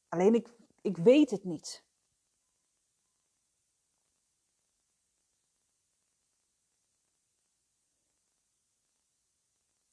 Alleen 0.07 0.33
ik, 0.33 0.53
ik 0.81 0.97
weet 0.97 1.29
het 1.29 1.43
niet. 1.43 1.87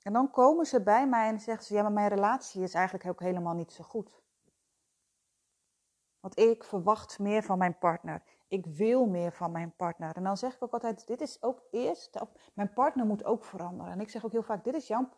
En 0.02 0.12
dan 0.12 0.30
komen 0.30 0.66
ze 0.66 0.82
bij 0.82 1.08
mij 1.08 1.28
en 1.28 1.40
zeggen 1.40 1.64
ze, 1.64 1.74
ja, 1.74 1.82
maar 1.82 1.92
mijn 1.92 2.08
relatie 2.08 2.62
is 2.62 2.74
eigenlijk 2.74 3.06
ook 3.06 3.20
helemaal 3.20 3.54
niet 3.54 3.72
zo 3.72 3.84
goed. 3.84 4.22
Want 6.20 6.38
ik 6.38 6.64
verwacht 6.64 7.18
meer 7.18 7.42
van 7.42 7.58
mijn 7.58 7.78
partner. 7.78 8.35
Ik 8.48 8.66
wil 8.66 9.06
meer 9.06 9.32
van 9.32 9.52
mijn 9.52 9.76
partner. 9.76 10.16
En 10.16 10.22
dan 10.22 10.36
zeg 10.36 10.54
ik 10.54 10.62
ook 10.62 10.72
altijd: 10.72 11.06
dit 11.06 11.20
is 11.20 11.42
ook 11.42 11.62
eerst. 11.70 12.20
Mijn 12.54 12.72
partner 12.72 13.06
moet 13.06 13.24
ook 13.24 13.44
veranderen. 13.44 13.92
En 13.92 14.00
ik 14.00 14.10
zeg 14.10 14.24
ook 14.24 14.32
heel 14.32 14.42
vaak: 14.42 14.64
dit 14.64 14.74
is 14.74 14.86
jouw 14.86 15.10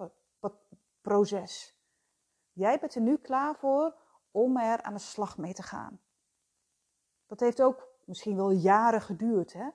proces. 1.00 1.76
Jij 2.52 2.78
bent 2.78 2.94
er 2.94 3.00
nu 3.00 3.16
klaar 3.16 3.56
voor 3.56 3.96
om 4.30 4.56
er 4.56 4.82
aan 4.82 4.94
de 4.94 5.00
slag 5.00 5.38
mee 5.38 5.54
te 5.54 5.62
gaan. 5.62 6.00
Dat 7.26 7.40
heeft 7.40 7.62
ook 7.62 7.88
misschien 8.04 8.36
wel 8.36 8.50
jaren 8.50 9.00
geduurd, 9.00 9.52
hè? 9.52 9.70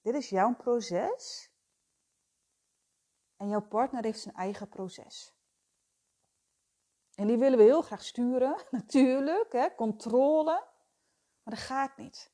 Dit 0.00 0.14
is 0.14 0.28
jouw 0.28 0.54
proces. 0.54 1.50
En 3.36 3.48
jouw 3.48 3.66
partner 3.68 4.04
heeft 4.04 4.20
zijn 4.20 4.34
eigen 4.34 4.68
proces. 4.68 5.35
En 7.16 7.26
die 7.26 7.38
willen 7.38 7.58
we 7.58 7.64
heel 7.64 7.82
graag 7.82 8.04
sturen, 8.04 8.56
natuurlijk, 8.70 9.52
hè, 9.52 9.74
controle. 9.74 10.64
Maar 11.42 11.54
dat 11.54 11.58
gaat 11.58 11.96
niet. 11.96 12.32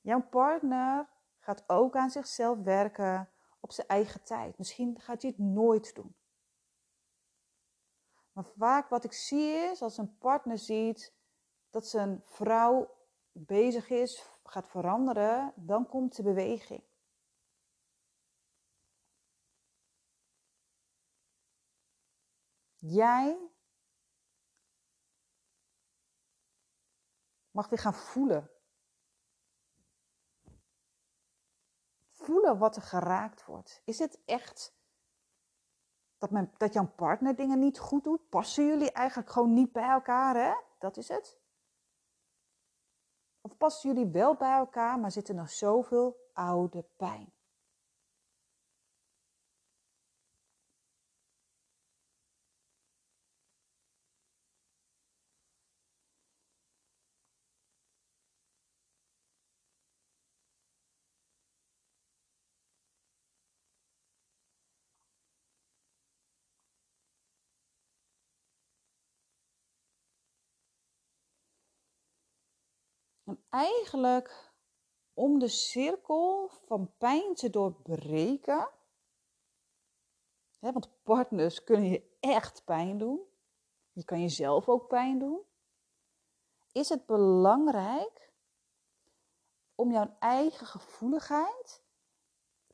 Jouw 0.00 0.22
partner 0.22 1.08
gaat 1.38 1.64
ook 1.66 1.96
aan 1.96 2.10
zichzelf 2.10 2.58
werken 2.58 3.30
op 3.60 3.72
zijn 3.72 3.86
eigen 3.86 4.22
tijd. 4.22 4.58
Misschien 4.58 5.00
gaat 5.00 5.22
hij 5.22 5.30
het 5.30 5.46
nooit 5.46 5.94
doen. 5.94 6.16
Maar 8.32 8.44
vaak 8.44 8.88
wat 8.88 9.04
ik 9.04 9.12
zie 9.12 9.52
is, 9.52 9.82
als 9.82 9.98
een 9.98 10.18
partner 10.18 10.58
ziet 10.58 11.14
dat 11.70 11.86
zijn 11.86 12.22
vrouw 12.24 12.96
bezig 13.32 13.90
is, 13.90 14.28
gaat 14.44 14.68
veranderen, 14.68 15.52
dan 15.56 15.86
komt 15.86 16.16
de 16.16 16.22
beweging. 16.22 16.82
Jij 22.88 23.50
mag 27.50 27.68
weer 27.68 27.78
gaan 27.78 27.94
voelen. 27.94 28.50
Voelen 32.10 32.58
wat 32.58 32.76
er 32.76 32.82
geraakt 32.82 33.44
wordt. 33.44 33.82
Is 33.84 33.98
het 33.98 34.24
echt 34.24 34.76
dat, 36.18 36.30
mijn, 36.30 36.52
dat 36.56 36.72
jouw 36.72 36.86
partner 36.86 37.36
dingen 37.36 37.58
niet 37.58 37.78
goed 37.78 38.04
doet? 38.04 38.28
Passen 38.28 38.66
jullie 38.66 38.92
eigenlijk 38.92 39.30
gewoon 39.30 39.52
niet 39.52 39.72
bij 39.72 39.88
elkaar, 39.88 40.34
hè? 40.34 40.54
Dat 40.78 40.96
is 40.96 41.08
het. 41.08 41.38
Of 43.40 43.56
passen 43.56 43.94
jullie 43.94 44.10
wel 44.10 44.36
bij 44.36 44.56
elkaar, 44.56 44.98
maar 44.98 45.10
zitten 45.10 45.34
nog 45.34 45.50
zoveel 45.50 46.30
oude 46.32 46.82
pijn? 46.96 47.35
En 73.26 73.44
eigenlijk 73.50 74.52
om 75.14 75.38
de 75.38 75.48
cirkel 75.48 76.50
van 76.66 76.92
pijn 76.98 77.34
te 77.34 77.50
doorbreken. 77.50 78.68
Hè, 80.58 80.72
want 80.72 81.02
partners 81.02 81.64
kunnen 81.64 81.88
je 81.88 82.16
echt 82.20 82.64
pijn 82.64 82.98
doen. 82.98 83.20
Je 83.92 84.04
kan 84.04 84.20
jezelf 84.20 84.68
ook 84.68 84.88
pijn 84.88 85.18
doen. 85.18 85.40
Is 86.72 86.88
het 86.88 87.06
belangrijk 87.06 88.32
om 89.74 89.92
jouw 89.92 90.16
eigen 90.18 90.66
gevoeligheid 90.66 91.82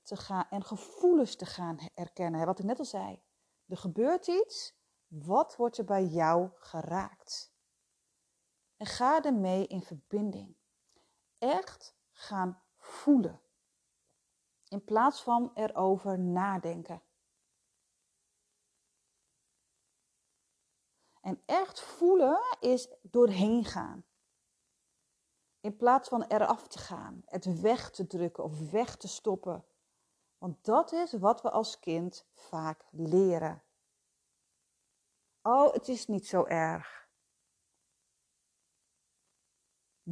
te 0.03 0.17
gaan 0.17 0.47
en 0.51 0.65
gevoelens 0.65 1.37
te 1.37 1.47
gaan 1.47 1.79
erkennen. 1.95 2.47
Wat 2.47 2.59
ik 2.59 2.65
net 2.65 2.79
al 2.79 2.85
zei. 2.85 3.23
Er 3.67 3.77
gebeurt 3.77 4.27
iets. 4.27 4.75
Wat 5.07 5.57
wordt 5.57 5.79
er 5.79 5.85
bij 5.85 6.05
jou 6.05 6.51
geraakt? 6.55 7.52
En 8.83 8.89
ga 8.89 9.23
ermee 9.23 9.67
in 9.67 9.83
verbinding. 9.83 10.57
Echt 11.39 11.97
gaan 12.13 12.63
voelen. 12.77 13.41
In 14.69 14.85
plaats 14.85 15.23
van 15.23 15.51
erover 15.55 16.19
nadenken. 16.19 17.03
En 21.21 21.43
echt 21.47 21.81
voelen 21.81 22.57
is 22.61 22.89
doorheen 23.03 23.65
gaan. 23.65 24.05
In 25.61 25.77
plaats 25.77 26.09
van 26.09 26.23
eraf 26.23 26.69
te 26.69 26.79
gaan, 26.79 27.23
het 27.25 27.61
weg 27.61 27.91
te 27.91 28.07
drukken 28.07 28.45
of 28.45 28.71
weg 28.71 28.97
te 28.97 29.09
stoppen. 29.09 29.65
Want 30.39 30.65
dat 30.65 30.93
is 30.93 31.13
wat 31.13 31.43
we 31.43 31.51
als 31.51 31.79
kind 31.79 32.27
vaak 32.35 32.87
leren. 32.91 33.63
Oh, 35.43 35.73
het 35.73 35.89
is 35.89 36.07
niet 36.07 36.27
zo 36.27 36.45
erg. 36.45 37.02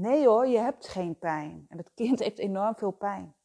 Nee 0.01 0.27
hoor, 0.27 0.47
je 0.47 0.59
hebt 0.59 0.89
geen 0.89 1.19
pijn. 1.19 1.67
En 1.69 1.79
het 1.79 1.95
kind 1.95 2.19
heeft 2.19 2.39
enorm 2.39 2.75
veel 2.77 2.91
pijn. 2.91 3.37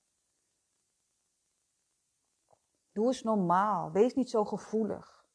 Doe 2.91 3.07
eens 3.07 3.23
normaal. 3.23 3.91
Wees 3.91 4.13
niet 4.13 4.29
zo 4.29 4.45
gevoelig. 4.45 5.25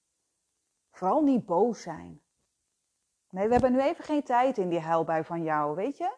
Vooral 0.91 1.23
niet 1.23 1.47
boos 1.47 1.83
zijn. 1.83 2.23
Nee, 3.29 3.47
we 3.47 3.53
hebben 3.53 3.73
nu 3.73 3.81
even 3.81 4.05
geen 4.05 4.23
tijd 4.23 4.59
in 4.59 4.69
die 4.69 4.81
huilbui 4.81 5.25
van 5.25 5.43
jou, 5.43 5.75
weet 5.75 5.97
je? 5.97 6.17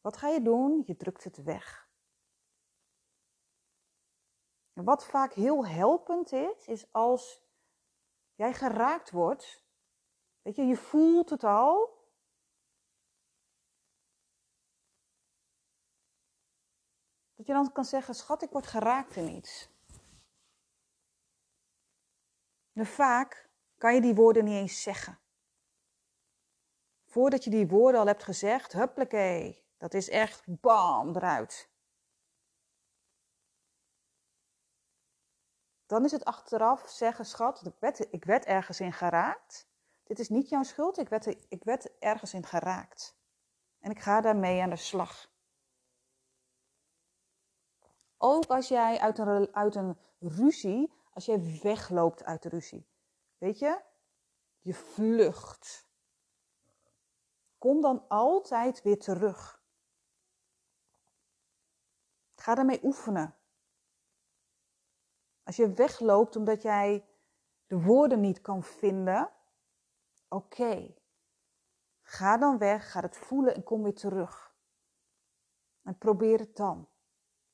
Wat 0.00 0.16
ga 0.16 0.28
je 0.28 0.42
doen? 0.42 0.82
Je 0.86 0.96
drukt 0.96 1.24
het 1.24 1.42
weg. 1.42 1.90
Wat 4.72 5.06
vaak 5.06 5.32
heel 5.32 5.66
helpend 5.66 6.32
is, 6.32 6.66
is 6.66 6.92
als 6.92 7.42
jij 8.34 8.54
geraakt 8.54 9.10
wordt, 9.10 9.64
weet 10.42 10.56
je, 10.56 10.62
je 10.62 10.76
voelt 10.76 11.30
het 11.30 11.44
al, 11.44 12.01
Dat 17.42 17.50
je 17.50 17.62
dan 17.62 17.72
kan 17.72 17.84
zeggen, 17.84 18.14
schat, 18.14 18.42
ik 18.42 18.50
word 18.50 18.66
geraakt 18.66 19.16
in 19.16 19.28
iets. 19.28 19.68
En 22.72 22.86
vaak 22.86 23.50
kan 23.76 23.94
je 23.94 24.00
die 24.00 24.14
woorden 24.14 24.44
niet 24.44 24.54
eens 24.54 24.82
zeggen. 24.82 25.18
Voordat 27.04 27.44
je 27.44 27.50
die 27.50 27.68
woorden 27.68 28.00
al 28.00 28.06
hebt 28.06 28.22
gezegd, 28.22 28.72
huppakee, 28.72 29.64
dat 29.76 29.94
is 29.94 30.08
echt 30.08 30.42
bam 30.46 31.16
eruit. 31.16 31.70
Dan 35.86 36.04
is 36.04 36.12
het 36.12 36.24
achteraf 36.24 36.88
zeggen, 36.88 37.24
schat, 37.26 37.66
ik 37.66 37.76
werd, 37.78 38.12
ik 38.12 38.24
werd 38.24 38.44
ergens 38.44 38.80
in 38.80 38.92
geraakt. 38.92 39.68
Dit 40.02 40.18
is 40.18 40.28
niet 40.28 40.48
jouw 40.48 40.62
schuld, 40.62 40.98
ik 40.98 41.08
werd, 41.08 41.26
ik 41.48 41.64
werd 41.64 41.98
ergens 41.98 42.34
in 42.34 42.46
geraakt. 42.46 43.16
En 43.78 43.90
ik 43.90 44.00
ga 44.00 44.20
daarmee 44.20 44.62
aan 44.62 44.70
de 44.70 44.76
slag. 44.76 45.31
Ook 48.24 48.46
als 48.46 48.68
jij 48.68 49.00
uit 49.00 49.18
een, 49.18 49.54
uit 49.54 49.74
een 49.74 49.98
ruzie, 50.18 50.92
als 51.12 51.24
jij 51.24 51.60
wegloopt 51.62 52.24
uit 52.24 52.42
de 52.42 52.48
ruzie. 52.48 52.86
Weet 53.38 53.58
je? 53.58 53.80
Je 54.60 54.74
vlucht. 54.74 55.88
Kom 57.58 57.80
dan 57.80 58.08
altijd 58.08 58.82
weer 58.82 58.98
terug. 58.98 59.62
Ga 62.34 62.54
daarmee 62.54 62.80
oefenen. 62.82 63.36
Als 65.42 65.56
je 65.56 65.72
wegloopt 65.72 66.36
omdat 66.36 66.62
jij 66.62 67.06
de 67.66 67.80
woorden 67.82 68.20
niet 68.20 68.40
kan 68.40 68.62
vinden, 68.62 69.30
oké. 70.28 70.94
Ga 72.00 72.36
dan 72.36 72.58
weg, 72.58 72.90
ga 72.90 73.00
het 73.00 73.16
voelen 73.16 73.54
en 73.54 73.62
kom 73.62 73.82
weer 73.82 73.94
terug. 73.94 74.54
En 75.82 75.98
probeer 75.98 76.38
het 76.38 76.56
dan. 76.56 76.91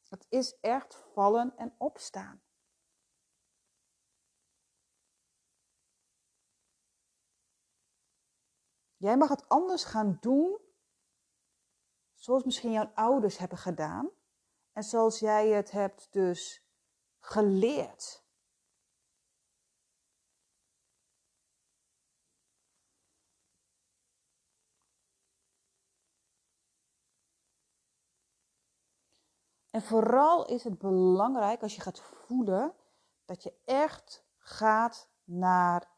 Het 0.08 0.26
is 0.28 0.60
echt 0.60 0.94
vallen 1.12 1.56
en 1.56 1.74
opstaan. 1.78 2.42
Jij 8.96 9.16
mag 9.16 9.28
het 9.28 9.48
anders 9.48 9.84
gaan 9.84 10.16
doen, 10.20 10.58
zoals 12.14 12.44
misschien 12.44 12.72
jouw 12.72 12.90
ouders 12.94 13.38
hebben 13.38 13.58
gedaan. 13.58 14.10
En 14.72 14.82
zoals 14.82 15.18
jij 15.18 15.48
het 15.48 15.70
hebt 15.70 16.12
dus 16.12 16.66
geleerd. 17.18 18.27
En 29.78 29.84
vooral 29.84 30.46
is 30.46 30.64
het 30.64 30.78
belangrijk 30.78 31.62
als 31.62 31.74
je 31.74 31.80
gaat 31.80 32.00
voelen 32.00 32.74
dat 33.24 33.42
je 33.42 33.54
echt 33.64 34.24
gaat 34.38 35.08
naar 35.24 35.90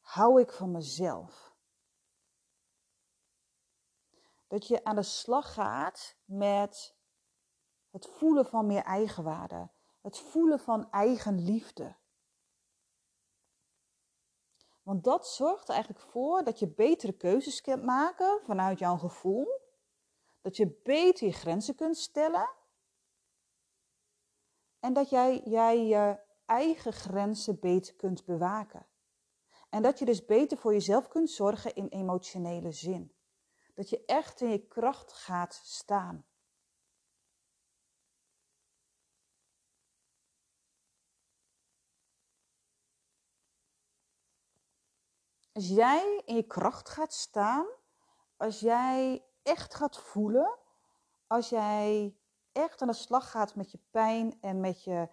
hou 0.00 0.40
ik 0.40 0.52
van 0.52 0.70
mezelf. 0.70 1.56
Dat 4.46 4.66
je 4.66 4.84
aan 4.84 4.94
de 4.96 5.02
slag 5.02 5.52
gaat 5.52 6.16
met 6.24 6.96
het 7.90 8.06
voelen 8.06 8.46
van 8.46 8.66
meer 8.66 8.82
eigenwaarde, 8.82 9.70
het 10.00 10.18
voelen 10.18 10.58
van 10.58 10.90
eigen 10.90 11.44
liefde. 11.44 11.96
Want 14.82 15.04
dat 15.04 15.28
zorgt 15.28 15.68
eigenlijk 15.68 16.00
voor 16.00 16.44
dat 16.44 16.58
je 16.58 16.68
betere 16.68 17.12
keuzes 17.12 17.60
kunt 17.60 17.82
maken 17.82 18.40
vanuit 18.44 18.78
jouw 18.78 18.96
gevoel. 18.96 19.60
Dat 20.40 20.56
je 20.56 20.80
beter 20.82 21.26
je 21.26 21.32
grenzen 21.32 21.74
kunt 21.74 21.96
stellen. 21.96 22.57
En 24.80 24.92
dat 24.92 25.10
jij, 25.10 25.40
jij 25.44 25.86
je 25.86 26.18
eigen 26.46 26.92
grenzen 26.92 27.60
beter 27.60 27.94
kunt 27.94 28.24
bewaken. 28.24 28.86
En 29.68 29.82
dat 29.82 29.98
je 29.98 30.04
dus 30.04 30.24
beter 30.24 30.58
voor 30.58 30.72
jezelf 30.72 31.08
kunt 31.08 31.30
zorgen 31.30 31.74
in 31.74 31.88
emotionele 31.88 32.72
zin. 32.72 33.12
Dat 33.74 33.88
je 33.88 34.04
echt 34.04 34.40
in 34.40 34.50
je 34.50 34.66
kracht 34.66 35.12
gaat 35.12 35.54
staan. 35.54 36.26
Als 45.52 45.68
jij 45.68 46.22
in 46.24 46.34
je 46.34 46.46
kracht 46.46 46.88
gaat 46.88 47.12
staan, 47.12 47.66
als 48.36 48.60
jij 48.60 49.24
echt 49.42 49.74
gaat 49.74 49.98
voelen, 49.98 50.58
als 51.26 51.48
jij 51.48 52.16
echt 52.52 52.82
aan 52.82 52.88
de 52.88 52.94
slag 52.94 53.30
gaat 53.30 53.54
met 53.54 53.70
je 53.70 53.78
pijn 53.90 54.38
en 54.40 54.60
met 54.60 54.84
je 54.84 55.08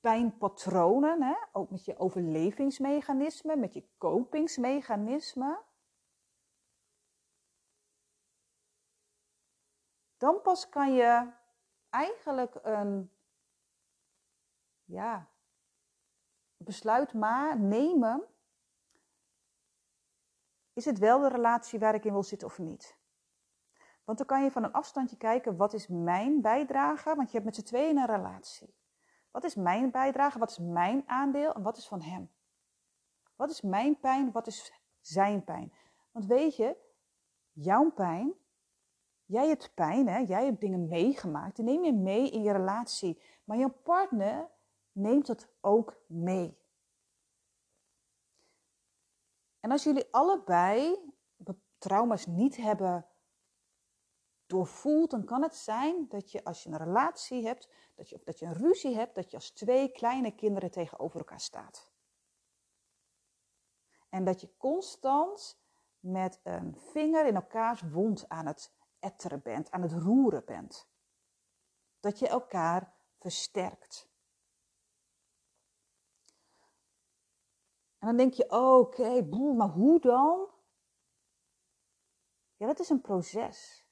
pijnpatronen, 0.00 1.22
hè? 1.22 1.34
ook 1.52 1.70
met 1.70 1.84
je 1.84 1.98
overlevingsmechanismen, 1.98 3.60
met 3.60 3.74
je 3.74 3.88
kopingsmechanismen, 3.98 5.64
dan 10.16 10.40
pas 10.42 10.68
kan 10.68 10.92
je 10.92 11.32
eigenlijk 11.88 12.58
een 12.62 13.12
ja, 14.84 15.30
besluit 16.56 17.12
maar 17.12 17.60
nemen. 17.60 18.28
Is 20.72 20.84
het 20.84 20.98
wel 20.98 21.20
de 21.20 21.28
relatie 21.28 21.78
waar 21.78 21.94
ik 21.94 22.04
in 22.04 22.12
wil 22.12 22.22
zitten 22.22 22.48
of 22.48 22.58
niet? 22.58 22.96
Want 24.04 24.18
dan 24.18 24.26
kan 24.26 24.44
je 24.44 24.50
van 24.50 24.64
een 24.64 24.72
afstandje 24.72 25.16
kijken, 25.16 25.56
wat 25.56 25.72
is 25.72 25.88
mijn 25.88 26.40
bijdrage? 26.40 27.14
Want 27.14 27.26
je 27.30 27.32
hebt 27.32 27.44
met 27.44 27.54
z'n 27.54 27.62
tweeën 27.62 27.96
een 27.96 28.06
relatie. 28.06 28.74
Wat 29.30 29.44
is 29.44 29.54
mijn 29.54 29.90
bijdrage? 29.90 30.38
Wat 30.38 30.50
is 30.50 30.58
mijn 30.58 31.02
aandeel? 31.06 31.52
En 31.52 31.62
wat 31.62 31.76
is 31.76 31.88
van 31.88 32.02
hem? 32.02 32.30
Wat 33.36 33.50
is 33.50 33.60
mijn 33.60 33.98
pijn? 33.98 34.32
Wat 34.32 34.46
is 34.46 34.72
zijn 35.00 35.44
pijn? 35.44 35.72
Want 36.10 36.26
weet 36.26 36.56
je, 36.56 36.76
jouw 37.52 37.90
pijn, 37.90 38.34
jij 39.24 39.48
hebt 39.48 39.74
pijn, 39.74 40.08
hè? 40.08 40.18
jij 40.18 40.44
hebt 40.44 40.60
dingen 40.60 40.88
meegemaakt, 40.88 41.56
die 41.56 41.64
neem 41.64 41.84
je 41.84 41.92
mee 41.92 42.30
in 42.30 42.42
je 42.42 42.52
relatie. 42.52 43.22
Maar 43.44 43.56
jouw 43.56 43.74
partner 43.82 44.50
neemt 44.92 45.28
het 45.28 45.48
ook 45.60 45.96
mee. 46.06 46.58
En 49.60 49.70
als 49.70 49.84
jullie 49.84 50.06
allebei 50.10 50.98
trauma's 51.78 52.26
niet 52.26 52.56
hebben 52.56 53.06
doorvoelt, 54.46 55.10
dan 55.10 55.24
kan 55.24 55.42
het 55.42 55.56
zijn 55.56 56.08
dat 56.08 56.30
je 56.30 56.44
als 56.44 56.62
je 56.62 56.70
een 56.70 56.76
relatie 56.76 57.46
hebt, 57.46 57.68
dat 57.94 58.08
je, 58.08 58.20
dat 58.24 58.38
je 58.38 58.46
een 58.46 58.52
ruzie 58.52 58.94
hebt, 58.94 59.14
dat 59.14 59.30
je 59.30 59.36
als 59.36 59.50
twee 59.50 59.92
kleine 59.92 60.34
kinderen 60.34 60.70
tegenover 60.70 61.18
elkaar 61.18 61.40
staat. 61.40 61.92
En 64.08 64.24
dat 64.24 64.40
je 64.40 64.56
constant 64.56 65.58
met 66.00 66.40
een 66.42 66.76
vinger 66.76 67.26
in 67.26 67.34
elkaars 67.34 67.80
wond 67.80 68.28
aan 68.28 68.46
het 68.46 68.72
etteren 68.98 69.42
bent, 69.42 69.70
aan 69.70 69.82
het 69.82 69.92
roeren 69.92 70.44
bent. 70.44 70.88
Dat 72.00 72.18
je 72.18 72.28
elkaar 72.28 72.94
versterkt. 73.18 74.08
En 77.98 78.06
dan 78.06 78.16
denk 78.16 78.32
je, 78.32 78.50
oké, 78.50 79.22
maar 79.54 79.68
hoe 79.68 80.00
dan? 80.00 80.48
Ja, 82.56 82.66
dat 82.66 82.80
is 82.80 82.88
een 82.88 83.00
proces. 83.00 83.83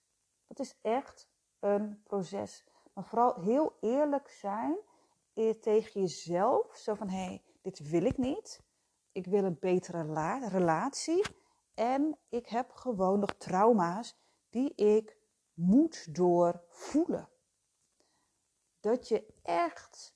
Dat 0.52 0.66
is 0.66 0.78
echt 0.80 1.28
een 1.58 2.02
proces. 2.02 2.64
Maar 2.92 3.04
vooral 3.04 3.40
heel 3.40 3.76
eerlijk 3.80 4.28
zijn 4.28 4.76
tegen 5.60 6.00
jezelf. 6.00 6.76
Zo 6.76 6.94
van, 6.94 7.08
hé, 7.08 7.24
hey, 7.24 7.42
dit 7.62 7.90
wil 7.90 8.04
ik 8.04 8.18
niet. 8.18 8.62
Ik 9.12 9.26
wil 9.26 9.44
een 9.44 9.58
betere 9.60 10.48
relatie. 10.48 11.24
En 11.74 12.18
ik 12.28 12.48
heb 12.48 12.70
gewoon 12.70 13.18
nog 13.18 13.34
trauma's 13.34 14.16
die 14.50 14.74
ik 14.74 15.18
moet 15.52 16.14
doorvoelen. 16.14 17.28
Dat 18.80 19.08
je 19.08 19.34
echt 19.42 20.14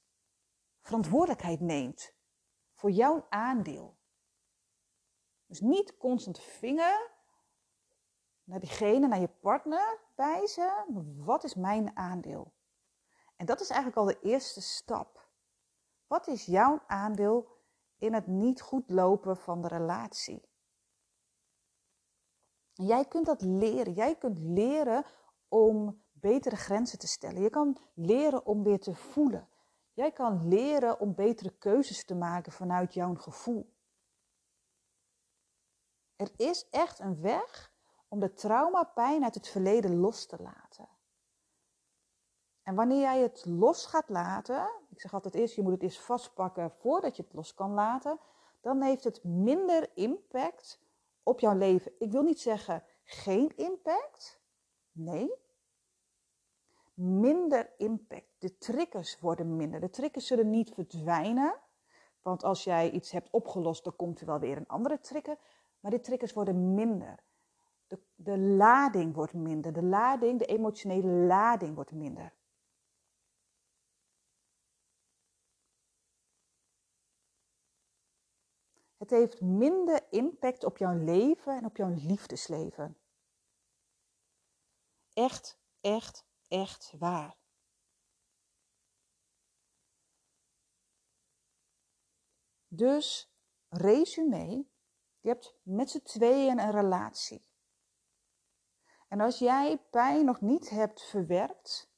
verantwoordelijkheid 0.80 1.60
neemt 1.60 2.14
voor 2.74 2.90
jouw 2.90 3.26
aandeel. 3.28 3.96
Dus 5.46 5.60
niet 5.60 5.96
constant 5.96 6.40
vinger 6.40 7.10
naar 8.44 8.60
diegene, 8.60 9.06
naar 9.06 9.20
je 9.20 9.28
partner 9.28 10.04
Wat 11.16 11.44
is 11.44 11.54
mijn 11.54 11.96
aandeel? 11.96 12.52
En 13.36 13.46
dat 13.46 13.60
is 13.60 13.68
eigenlijk 13.68 13.98
al 13.98 14.04
de 14.04 14.28
eerste 14.28 14.60
stap. 14.60 15.28
Wat 16.06 16.26
is 16.26 16.44
jouw 16.44 16.82
aandeel 16.86 17.64
in 17.98 18.14
het 18.14 18.26
niet 18.26 18.60
goed 18.60 18.90
lopen 18.90 19.36
van 19.36 19.62
de 19.62 19.68
relatie? 19.68 20.48
jij 22.76 23.04
kunt 23.04 23.26
dat 23.26 23.40
leren. 23.42 23.92
Jij 23.92 24.16
kunt 24.16 24.38
leren 24.38 25.04
om 25.48 26.04
betere 26.12 26.56
grenzen 26.56 26.98
te 26.98 27.06
stellen. 27.06 27.42
Je 27.42 27.50
kan 27.50 27.78
leren 27.94 28.46
om 28.46 28.62
weer 28.62 28.80
te 28.80 28.94
voelen. 28.94 29.48
Jij 29.92 30.12
kan 30.12 30.48
leren 30.48 31.00
om 31.00 31.14
betere 31.14 31.50
keuzes 31.58 32.04
te 32.04 32.14
maken 32.14 32.52
vanuit 32.52 32.94
jouw 32.94 33.14
gevoel. 33.14 33.74
Er 36.16 36.30
is 36.36 36.68
echt 36.70 36.98
een 36.98 37.20
weg 37.20 37.74
om 38.16 38.22
de 38.22 38.34
traumapijn 38.34 39.24
uit 39.24 39.34
het 39.34 39.48
verleden 39.48 39.96
los 39.96 40.26
te 40.26 40.36
laten. 40.42 40.88
En 42.62 42.74
wanneer 42.74 43.00
jij 43.00 43.20
het 43.20 43.44
los 43.44 43.86
gaat 43.86 44.08
laten, 44.08 44.70
ik 44.90 45.00
zeg 45.00 45.14
altijd 45.14 45.34
eerst, 45.34 45.54
je 45.54 45.62
moet 45.62 45.72
het 45.72 45.82
eerst 45.82 46.00
vastpakken 46.00 46.70
voordat 46.70 47.16
je 47.16 47.22
het 47.22 47.32
los 47.32 47.54
kan 47.54 47.72
laten, 47.72 48.18
dan 48.60 48.82
heeft 48.82 49.04
het 49.04 49.24
minder 49.24 49.90
impact 49.94 50.80
op 51.22 51.40
jouw 51.40 51.56
leven. 51.56 51.92
Ik 51.98 52.12
wil 52.12 52.22
niet 52.22 52.40
zeggen 52.40 52.84
geen 53.04 53.56
impact, 53.56 54.40
nee. 54.92 55.34
Minder 56.94 57.72
impact. 57.76 58.28
De 58.38 58.58
triggers 58.58 59.20
worden 59.20 59.56
minder. 59.56 59.80
De 59.80 59.90
triggers 59.90 60.26
zullen 60.26 60.50
niet 60.50 60.70
verdwijnen, 60.74 61.54
want 62.22 62.44
als 62.44 62.64
jij 62.64 62.90
iets 62.90 63.10
hebt 63.10 63.30
opgelost, 63.30 63.84
dan 63.84 63.96
komt 63.96 64.20
er 64.20 64.26
wel 64.26 64.38
weer 64.38 64.56
een 64.56 64.68
andere 64.68 65.00
trigger. 65.00 65.38
Maar 65.80 65.90
die 65.90 66.00
triggers 66.00 66.32
worden 66.32 66.74
minder. 66.74 67.24
De, 68.18 68.38
lading 68.38 69.14
wordt 69.14 69.32
minder. 69.32 69.72
De 69.72 69.82
lading, 69.82 70.38
de 70.38 70.46
emotionele 70.46 71.26
lading 71.26 71.74
wordt 71.74 71.92
minder. 71.92 72.34
Het 78.96 79.10
heeft 79.10 79.40
minder 79.40 80.06
impact 80.10 80.64
op 80.64 80.76
jouw 80.76 80.98
leven 80.98 81.56
en 81.56 81.64
op 81.64 81.76
jouw 81.76 81.94
liefdesleven. 81.94 82.96
Echt, 85.12 85.58
echt, 85.80 86.26
echt 86.48 86.94
waar. 86.98 87.36
Dus, 92.68 93.32
resume, 93.68 94.66
je 95.20 95.28
hebt 95.28 95.54
met 95.62 95.90
z'n 95.90 96.02
tweeën 96.02 96.58
een 96.58 96.70
relatie. 96.70 97.44
En 99.08 99.20
als 99.20 99.38
jij 99.38 99.78
pijn 99.90 100.24
nog 100.24 100.40
niet 100.40 100.70
hebt 100.70 101.02
verwerkt, 101.02 101.90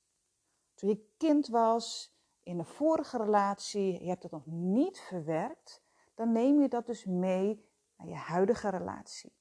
toen 0.75 0.89
je 0.89 1.15
kind 1.17 1.47
was, 1.47 2.17
in 2.43 2.59
een 2.59 2.65
vorige 2.65 3.17
relatie, 3.17 4.03
je 4.03 4.09
hebt 4.09 4.23
het 4.23 4.33
nog 4.33 4.47
niet 4.47 5.01
verwerkt, 5.01 5.83
dan 6.15 6.33
neem 6.33 6.61
je 6.61 6.69
dat 6.69 6.87
dus 6.87 7.05
mee 7.05 7.67
naar 7.97 8.09
je 8.09 8.15
huidige 8.15 8.69
relatie. 8.69 9.33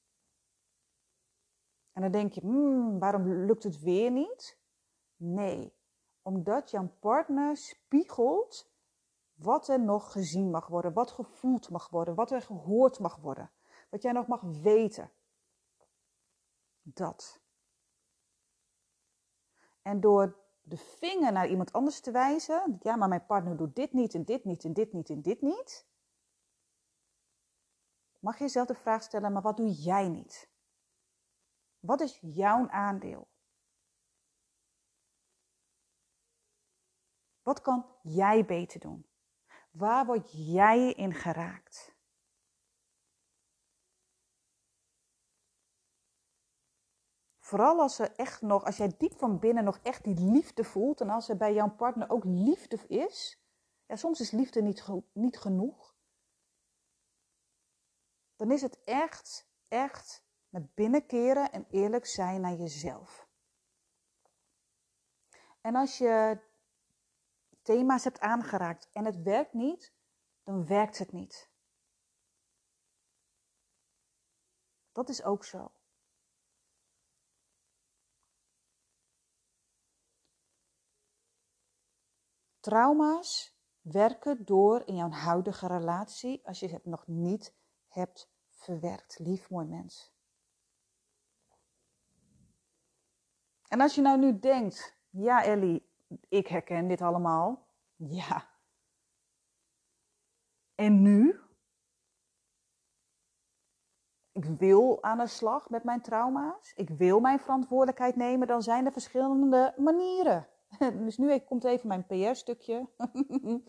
En 1.92 2.02
dan 2.02 2.10
denk 2.10 2.32
je, 2.32 2.40
hmm, 2.40 2.98
waarom 2.98 3.28
lukt 3.28 3.62
het 3.62 3.80
weer 3.80 4.10
niet? 4.10 4.58
Nee, 5.16 5.74
omdat 6.22 6.70
jouw 6.70 6.90
partner 7.00 7.56
spiegelt 7.56 8.70
wat 9.34 9.68
er 9.68 9.80
nog 9.80 10.12
gezien 10.12 10.50
mag 10.50 10.66
worden, 10.66 10.92
wat 10.92 11.10
gevoeld 11.10 11.70
mag 11.70 11.88
worden, 11.88 12.14
wat 12.14 12.30
er 12.30 12.42
gehoord 12.42 12.98
mag 12.98 13.16
worden, 13.16 13.50
wat 13.90 14.02
jij 14.02 14.12
nog 14.12 14.26
mag 14.26 14.40
weten. 14.40 15.10
Dat. 16.82 17.40
En 19.88 20.00
door 20.00 20.36
de 20.62 20.76
vinger 20.76 21.32
naar 21.32 21.48
iemand 21.48 21.72
anders 21.72 22.00
te 22.00 22.10
wijzen, 22.10 22.78
ja, 22.80 22.96
maar 22.96 23.08
mijn 23.08 23.26
partner 23.26 23.56
doet 23.56 23.74
dit 23.76 23.92
niet 23.92 24.14
en 24.14 24.24
dit 24.24 24.44
niet 24.44 24.64
en 24.64 24.72
dit 24.72 24.92
niet 24.92 25.10
en 25.10 25.22
dit 25.22 25.40
niet, 25.40 25.86
mag 28.18 28.38
je 28.38 28.44
jezelf 28.44 28.66
de 28.66 28.74
vraag 28.74 29.02
stellen, 29.02 29.32
maar 29.32 29.42
wat 29.42 29.56
doe 29.56 29.70
jij 29.70 30.08
niet? 30.08 30.50
Wat 31.78 32.00
is 32.00 32.18
jouw 32.20 32.68
aandeel? 32.68 33.28
Wat 37.42 37.60
kan 37.60 37.86
jij 38.02 38.44
beter 38.44 38.80
doen? 38.80 39.06
Waar 39.70 40.06
word 40.06 40.30
jij 40.32 40.92
in 40.92 41.14
geraakt? 41.14 41.96
Vooral 47.48 47.80
als 47.80 47.98
er 47.98 48.14
echt 48.16 48.42
nog, 48.42 48.64
als 48.64 48.76
jij 48.76 48.94
diep 48.98 49.18
van 49.18 49.38
binnen 49.38 49.64
nog 49.64 49.78
echt 49.82 50.04
die 50.04 50.14
liefde 50.14 50.64
voelt 50.64 51.00
en 51.00 51.10
als 51.10 51.28
er 51.28 51.36
bij 51.36 51.54
jouw 51.54 51.70
partner 51.70 52.10
ook 52.10 52.24
liefde 52.24 52.86
is, 52.88 53.42
ja, 53.86 53.96
soms 53.96 54.20
is 54.20 54.30
liefde 54.30 54.62
niet, 54.62 54.86
niet 55.12 55.38
genoeg, 55.38 55.94
dan 58.36 58.50
is 58.50 58.62
het 58.62 58.84
echt, 58.84 59.48
echt 59.68 60.24
met 60.48 60.74
binnenkeren 60.74 61.52
en 61.52 61.66
eerlijk 61.70 62.06
zijn 62.06 62.40
naar 62.40 62.54
jezelf. 62.54 63.28
En 65.60 65.74
als 65.74 65.98
je 65.98 66.40
thema's 67.62 68.04
hebt 68.04 68.20
aangeraakt 68.20 68.88
en 68.92 69.04
het 69.04 69.22
werkt 69.22 69.52
niet, 69.52 69.92
dan 70.42 70.66
werkt 70.66 70.98
het 70.98 71.12
niet. 71.12 71.50
Dat 74.92 75.08
is 75.08 75.22
ook 75.22 75.44
zo. 75.44 75.70
Trauma's 82.68 83.58
werken 83.80 84.44
door 84.44 84.82
in 84.86 84.96
jouw 84.96 85.10
huidige 85.10 85.66
relatie 85.66 86.46
als 86.46 86.60
je 86.60 86.68
het 86.68 86.84
nog 86.84 87.06
niet 87.06 87.54
hebt 87.88 88.30
verwerkt. 88.48 89.18
Lief 89.18 89.50
mooi 89.50 89.66
mens. 89.66 90.12
En 93.68 93.80
als 93.80 93.94
je 93.94 94.00
nou 94.00 94.18
nu 94.18 94.38
denkt, 94.38 94.96
ja 95.10 95.44
Ellie, 95.44 95.88
ik 96.28 96.46
herken 96.46 96.88
dit 96.88 97.00
allemaal. 97.00 97.66
Ja. 97.96 98.48
En 100.74 101.02
nu? 101.02 101.40
Ik 104.32 104.44
wil 104.44 105.02
aan 105.02 105.18
de 105.18 105.26
slag 105.26 105.70
met 105.70 105.84
mijn 105.84 106.02
trauma's. 106.02 106.72
Ik 106.76 106.88
wil 106.88 107.20
mijn 107.20 107.40
verantwoordelijkheid 107.40 108.16
nemen. 108.16 108.46
Dan 108.46 108.62
zijn 108.62 108.86
er 108.86 108.92
verschillende 108.92 109.74
manieren. 109.76 110.48
Dus 111.04 111.16
nu 111.16 111.38
komt 111.38 111.64
even 111.64 111.88
mijn 111.88 112.06
PR-stukje. 112.06 112.88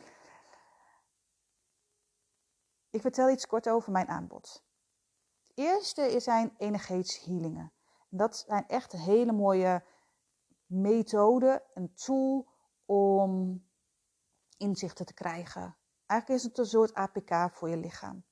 ik 2.96 3.02
vertel 3.02 3.30
iets 3.30 3.48
kort 3.48 3.70
over 3.70 3.92
mijn 3.92 4.08
aanbod. 4.08 4.64
Het 5.48 5.58
eerste 5.58 6.20
zijn 6.20 6.54
energetische 6.58 7.30
healingen. 7.30 7.74
Dat 8.10 8.38
zijn 8.38 8.68
echt 8.68 8.94
een 8.94 9.00
hele 9.00 9.32
mooie 9.32 9.84
methode, 10.66 11.66
een 11.74 11.94
tool 11.94 12.48
om 12.86 13.64
inzichten 14.58 15.06
te 15.06 15.14
krijgen. 15.14 15.78
Eigenlijk 16.06 16.42
is 16.42 16.48
het 16.48 16.58
een 16.58 16.66
soort 16.66 16.94
APK 16.94 17.50
voor 17.52 17.70
je 17.70 17.78
lichaam. 17.78 18.24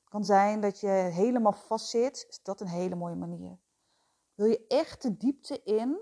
Het 0.00 0.08
kan 0.08 0.24
zijn 0.24 0.60
dat 0.60 0.80
je 0.80 0.88
helemaal 0.88 1.52
vastzit, 1.52 2.26
is 2.28 2.42
dat 2.42 2.60
een 2.60 2.68
hele 2.68 2.94
mooie 2.94 3.16
manier. 3.16 3.58
Wil 4.34 4.46
je 4.46 4.66
echt 4.66 5.02
de 5.02 5.16
diepte 5.16 5.62
in, 5.62 6.00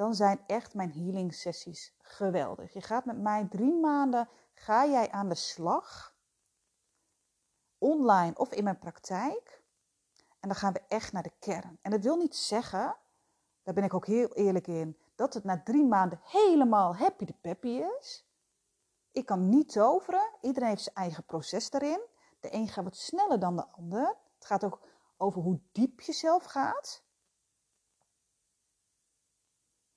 dan 0.00 0.14
zijn 0.14 0.44
echt 0.46 0.74
mijn 0.74 0.92
healing 0.92 1.34
sessies 1.34 1.94
geweldig. 1.98 2.72
Je 2.72 2.80
gaat 2.80 3.04
met 3.04 3.18
mij 3.18 3.46
drie 3.50 3.74
maanden, 3.74 4.28
ga 4.54 4.86
jij 4.86 5.10
aan 5.10 5.28
de 5.28 5.34
slag, 5.34 6.14
online 7.78 8.36
of 8.36 8.52
in 8.52 8.64
mijn 8.64 8.78
praktijk. 8.78 9.62
En 10.40 10.48
dan 10.48 10.54
gaan 10.54 10.72
we 10.72 10.82
echt 10.88 11.12
naar 11.12 11.22
de 11.22 11.32
kern. 11.38 11.78
En 11.82 11.90
dat 11.90 12.02
wil 12.02 12.16
niet 12.16 12.36
zeggen, 12.36 12.96
daar 13.62 13.74
ben 13.74 13.84
ik 13.84 13.94
ook 13.94 14.06
heel 14.06 14.34
eerlijk 14.34 14.66
in, 14.66 14.98
dat 15.14 15.34
het 15.34 15.44
na 15.44 15.62
drie 15.62 15.84
maanden 15.84 16.20
helemaal 16.22 16.96
happy 16.96 17.24
de 17.24 17.36
peppy 17.40 17.82
is. 17.98 18.26
Ik 19.12 19.26
kan 19.26 19.48
niet 19.48 19.72
toveren. 19.72 20.30
Iedereen 20.40 20.68
heeft 20.68 20.82
zijn 20.82 20.96
eigen 20.96 21.24
proces 21.24 21.70
daarin. 21.70 22.00
De 22.40 22.54
een 22.54 22.68
gaat 22.68 22.84
wat 22.84 22.96
sneller 22.96 23.40
dan 23.40 23.56
de 23.56 23.66
ander. 23.66 24.16
Het 24.34 24.46
gaat 24.46 24.64
ook 24.64 24.80
over 25.16 25.42
hoe 25.42 25.60
diep 25.72 26.00
je 26.00 26.12
zelf 26.12 26.44
gaat. 26.44 27.02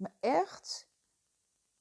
Maar 0.04 0.16
echt, 0.20 0.88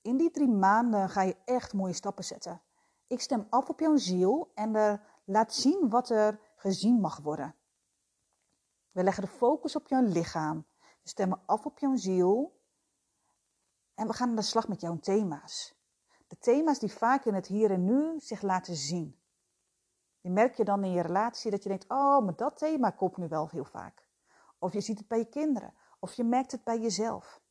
in 0.03 0.17
die 0.17 0.31
drie 0.31 0.49
maanden 0.49 1.09
ga 1.09 1.23
je 1.23 1.37
echt 1.45 1.73
mooie 1.73 1.93
stappen 1.93 2.25
zetten. 2.25 2.63
Ik 3.07 3.21
stem 3.21 3.47
af 3.51 3.69
op 3.69 3.81
jouw 3.81 3.97
ziel 3.97 4.51
en 4.55 4.75
er 4.75 5.03
laat 5.25 5.55
zien 5.55 5.89
wat 5.89 6.11
er 6.11 6.41
gezien 6.57 7.01
mag 7.01 7.19
worden. 7.19 7.55
We 8.91 9.03
leggen 9.03 9.23
de 9.23 9.29
focus 9.29 9.77
op 9.77 9.89
jouw 9.89 10.03
lichaam. 10.03 10.67
We 10.79 11.09
stemmen 11.09 11.43
af 11.47 11.67
op 11.67 11.79
jouw 11.79 11.97
ziel. 11.97 12.61
En 13.95 14.07
we 14.07 14.13
gaan 14.13 14.29
aan 14.29 14.37
de 14.37 14.43
slag 14.43 14.69
met 14.69 14.81
jouw 14.81 14.99
thema's. 14.99 15.75
De 16.27 16.39
thema's 16.39 16.79
die 16.79 16.93
vaak 16.93 17.25
in 17.25 17.35
het 17.35 17.47
hier 17.47 17.71
en 17.71 17.85
nu 17.85 18.21
zich 18.21 18.43
laten 18.43 18.75
zien. 18.75 19.21
Je 20.21 20.31
merk 20.31 20.55
je 20.55 20.65
dan 20.65 20.85
in 20.85 20.93
je 20.93 21.03
relatie 21.03 21.51
dat 21.51 21.63
je 21.63 21.69
denkt, 21.69 21.89
oh, 21.89 22.25
maar 22.25 22.37
dat 22.37 22.59
thema 22.59 22.91
komt 22.91 23.17
nu 23.17 23.29
wel 23.29 23.49
heel 23.49 23.65
vaak. 23.65 24.09
Of 24.59 24.73
je 24.73 24.81
ziet 24.81 24.99
het 24.99 25.09
bij 25.09 25.19
je 25.19 25.29
kinderen. 25.29 25.75
Of 26.01 26.15
je 26.15 26.25
merkt 26.25 26.53
het 26.53 26.65
bij 26.65 26.81
jezelf. 26.81 27.42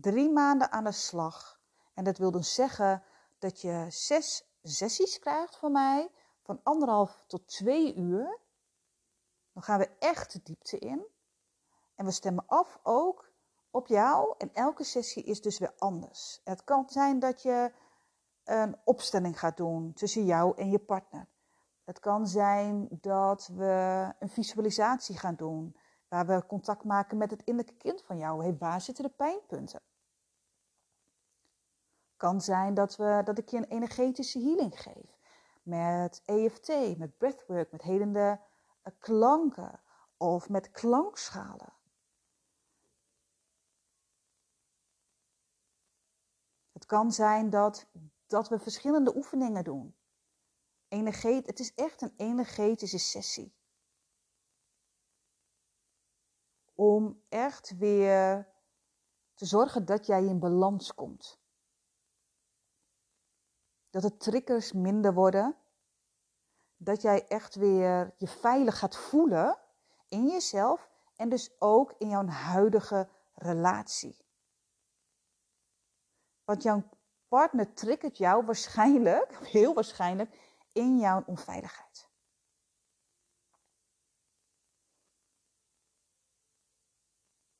Drie 0.00 0.30
maanden 0.30 0.72
aan 0.72 0.84
de 0.84 0.92
slag. 0.92 1.60
En 1.94 2.04
dat 2.04 2.18
wil 2.18 2.30
dus 2.30 2.54
zeggen 2.54 3.02
dat 3.38 3.60
je 3.60 3.86
zes 3.88 4.50
sessies 4.62 5.18
krijgt 5.18 5.56
van 5.56 5.72
mij. 5.72 6.10
Van 6.42 6.60
anderhalf 6.62 7.24
tot 7.26 7.46
twee 7.46 7.94
uur. 7.94 8.38
Dan 9.52 9.62
gaan 9.62 9.78
we 9.78 9.90
echt 9.98 10.32
de 10.32 10.40
diepte 10.42 10.78
in. 10.78 11.06
En 11.94 12.04
we 12.04 12.10
stemmen 12.10 12.44
af 12.46 12.78
ook 12.82 13.32
op 13.70 13.86
jou. 13.86 14.34
En 14.38 14.54
elke 14.54 14.84
sessie 14.84 15.24
is 15.24 15.40
dus 15.40 15.58
weer 15.58 15.74
anders. 15.78 16.40
Het 16.44 16.64
kan 16.64 16.88
zijn 16.88 17.18
dat 17.18 17.42
je 17.42 17.72
een 18.44 18.76
opstelling 18.84 19.38
gaat 19.38 19.56
doen 19.56 19.92
tussen 19.92 20.24
jou 20.24 20.56
en 20.56 20.70
je 20.70 20.78
partner. 20.78 21.28
Het 21.84 22.00
kan 22.00 22.26
zijn 22.26 22.88
dat 22.90 23.46
we 23.46 24.06
een 24.18 24.28
visualisatie 24.28 25.18
gaan 25.18 25.34
doen. 25.36 25.76
Waar 26.08 26.26
we 26.26 26.46
contact 26.46 26.84
maken 26.84 27.18
met 27.18 27.30
het 27.30 27.42
innerlijke 27.44 27.78
kind 27.78 28.02
van 28.02 28.18
jou. 28.18 28.42
Hey, 28.42 28.56
waar 28.58 28.80
zitten 28.80 29.04
de 29.04 29.10
pijnpunten? 29.10 29.80
Kan 32.20 32.40
zijn 32.40 32.74
dat, 32.74 32.96
we, 32.96 33.20
dat 33.24 33.38
ik 33.38 33.48
je 33.48 33.56
een 33.56 33.64
energetische 33.64 34.40
healing 34.40 34.80
geef. 34.80 35.18
Met 35.62 36.22
EFT, 36.24 36.98
met 36.98 37.18
breathwork, 37.18 37.72
met 37.72 37.82
helende 37.82 38.40
eh, 38.82 38.92
klanken 38.98 39.80
of 40.16 40.48
met 40.48 40.70
klankschalen. 40.70 41.72
Het 46.72 46.86
kan 46.86 47.12
zijn 47.12 47.50
dat, 47.50 47.86
dat 48.26 48.48
we 48.48 48.58
verschillende 48.58 49.16
oefeningen 49.16 49.64
doen. 49.64 49.96
Energet, 50.88 51.46
het 51.46 51.60
is 51.60 51.74
echt 51.74 52.02
een 52.02 52.14
energetische 52.16 52.98
sessie. 52.98 53.54
Om 56.74 57.22
echt 57.28 57.76
weer 57.76 58.48
te 59.34 59.46
zorgen 59.46 59.84
dat 59.84 60.06
jij 60.06 60.24
in 60.24 60.38
balans 60.38 60.94
komt. 60.94 61.39
Dat 63.90 64.02
de 64.02 64.16
triggers 64.16 64.72
minder 64.72 65.14
worden. 65.14 65.56
Dat 66.76 67.02
jij 67.02 67.26
echt 67.28 67.54
weer 67.54 68.14
je 68.18 68.28
veilig 68.28 68.78
gaat 68.78 68.96
voelen 68.96 69.58
in 70.08 70.26
jezelf 70.26 70.88
en 71.16 71.28
dus 71.28 71.50
ook 71.58 71.94
in 71.98 72.08
jouw 72.08 72.26
huidige 72.26 73.08
relatie. 73.34 74.16
Want 76.44 76.62
jouw 76.62 76.82
partner 77.28 77.74
triggert 77.74 78.16
jou 78.16 78.44
waarschijnlijk, 78.44 79.38
heel 79.54 79.74
waarschijnlijk, 79.74 80.38
in 80.72 80.98
jouw 80.98 81.22
onveiligheid. 81.26 82.08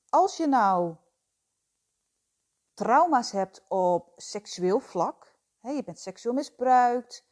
Als 0.09 0.37
je 0.37 0.47
nou 0.47 0.97
trauma's 2.75 3.31
hebt 3.31 3.65
op 3.69 4.13
seksueel 4.17 4.81
vlak, 4.81 5.30
je 5.61 5.83
bent 5.85 5.99
seksueel 5.99 6.35
misbruikt, 6.35 7.25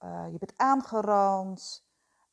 uh, 0.00 0.26
je 0.30 0.38
bent 0.38 0.56
aangerand, 0.56 1.86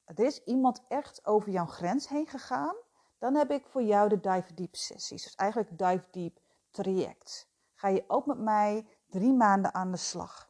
er 0.05 0.25
is 0.25 0.43
iemand 0.43 0.83
echt 0.87 1.25
over 1.25 1.51
jouw 1.51 1.65
grens 1.65 2.07
heen 2.07 2.27
gegaan, 2.27 2.75
dan 3.17 3.35
heb 3.35 3.51
ik 3.51 3.67
voor 3.67 3.83
jou 3.83 4.09
de 4.09 4.19
Dive 4.19 4.53
Deep 4.53 4.75
sessies. 4.75 5.23
Dus 5.23 5.35
eigenlijk 5.35 5.77
Dive 5.77 6.05
Deep 6.11 6.39
traject. 6.71 7.49
Ga 7.73 7.87
je 7.87 8.03
ook 8.07 8.25
met 8.25 8.39
mij 8.39 8.87
drie 9.09 9.33
maanden 9.33 9.73
aan 9.73 9.91
de 9.91 9.97
slag. 9.97 10.49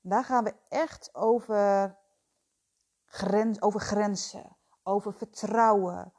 Daar 0.00 0.24
gaan 0.24 0.44
we 0.44 0.54
echt 0.68 1.14
over, 1.14 1.98
grens, 3.04 3.62
over 3.62 3.80
grenzen, 3.80 4.56
over 4.82 5.12
vertrouwen, 5.12 6.12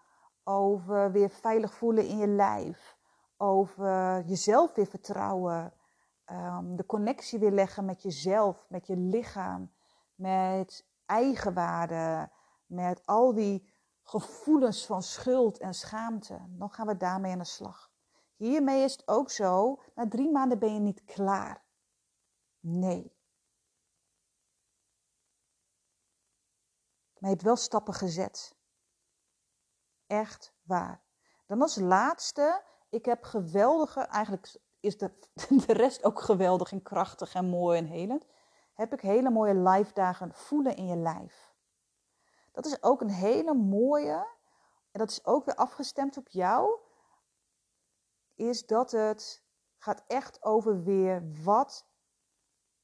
over 0.43 1.12
weer 1.12 1.29
veilig 1.29 1.73
voelen 1.73 2.08
in 2.08 2.17
je 2.17 2.27
lijf, 2.27 2.97
over 3.38 4.21
jezelf 4.25 4.73
weer 4.73 4.88
vertrouwen, 4.88 5.73
um, 6.31 6.75
de 6.75 6.85
connectie 6.85 7.39
weer 7.39 7.51
leggen 7.51 7.85
met 7.85 8.01
jezelf, 8.01 8.65
met 8.69 8.88
je 8.88 8.97
lichaam, 8.97 9.71
met 10.15 10.85
eigenwaarde, 11.05 12.31
met 12.65 13.05
al 13.05 13.33
die 13.33 13.73
gevoelens 14.03 14.85
van 14.85 15.03
schuld 15.03 15.57
en 15.57 15.73
schaamte. 15.73 16.45
Dan 16.49 16.69
gaan 16.69 16.88
we 16.88 16.97
daarmee 16.97 17.31
aan 17.31 17.38
de 17.38 17.43
slag. 17.43 17.91
Hiermee 18.35 18.83
is 18.83 18.91
het 18.91 19.07
ook 19.07 19.29
zo, 19.29 19.81
na 19.95 20.07
drie 20.07 20.31
maanden 20.31 20.59
ben 20.59 20.73
je 20.73 20.79
niet 20.79 21.03
klaar. 21.03 21.63
Nee. 22.59 23.13
Maar 27.13 27.29
je 27.29 27.35
hebt 27.35 27.41
wel 27.41 27.55
stappen 27.55 27.93
gezet. 27.93 28.55
Echt 30.07 30.53
waar. 30.61 31.03
Dan 31.45 31.61
als 31.61 31.75
laatste, 31.75 32.63
ik 32.89 33.05
heb 33.05 33.23
geweldige, 33.23 34.01
eigenlijk 34.01 34.59
is 34.86 34.98
de, 34.98 35.12
de 35.65 35.74
rest 35.74 36.04
ook 36.04 36.21
geweldig 36.21 36.71
en 36.71 36.82
krachtig 36.82 37.34
en 37.34 37.45
mooi 37.45 37.78
en 37.78 37.86
helend. 37.86 38.26
Heb 38.74 38.93
ik 38.93 39.02
hele 39.02 39.30
mooie 39.30 39.56
live 39.56 39.93
dagen 39.93 40.34
voelen 40.34 40.76
in 40.76 40.86
je 40.88 40.95
lijf. 40.95 41.54
Dat 42.52 42.65
is 42.65 42.84
ook 42.84 43.02
een 43.02 43.10
hele 43.10 43.54
mooie, 43.54 44.28
en 44.91 45.00
dat 45.00 45.10
is 45.10 45.26
ook 45.26 45.45
weer 45.45 45.56
afgestemd 45.56 46.17
op 46.17 46.30
jou, 46.30 46.80
is 48.36 48.65
dat 48.65 48.91
het 48.91 49.43
gaat 49.78 50.04
echt 50.08 50.43
over 50.43 50.84
weer 50.84 51.43
wat 51.43 51.86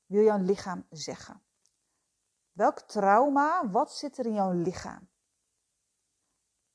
wil 0.05 0.23
jouw 0.23 0.37
lichaam 0.37 0.85
zeggen. 0.89 1.43
Welk 2.51 2.79
trauma, 2.79 3.69
wat 3.69 3.93
zit 3.93 4.17
er 4.17 4.25
in 4.25 4.33
jouw 4.33 4.51
lichaam? 4.51 5.09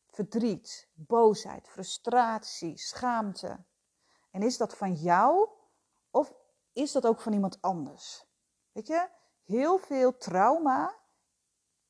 Verdriet, 0.07 0.89
boosheid, 0.95 1.69
frustratie, 1.69 2.79
schaamte. 2.79 3.65
En 4.37 4.43
is 4.43 4.57
dat 4.57 4.77
van 4.77 4.93
jou 4.93 5.49
of 6.11 6.35
is 6.73 6.93
dat 6.93 7.07
ook 7.07 7.21
van 7.21 7.33
iemand 7.33 7.59
anders? 7.61 8.27
Weet 8.73 8.87
je, 8.87 9.09
heel 9.45 9.79
veel 9.79 10.17
trauma 10.17 10.95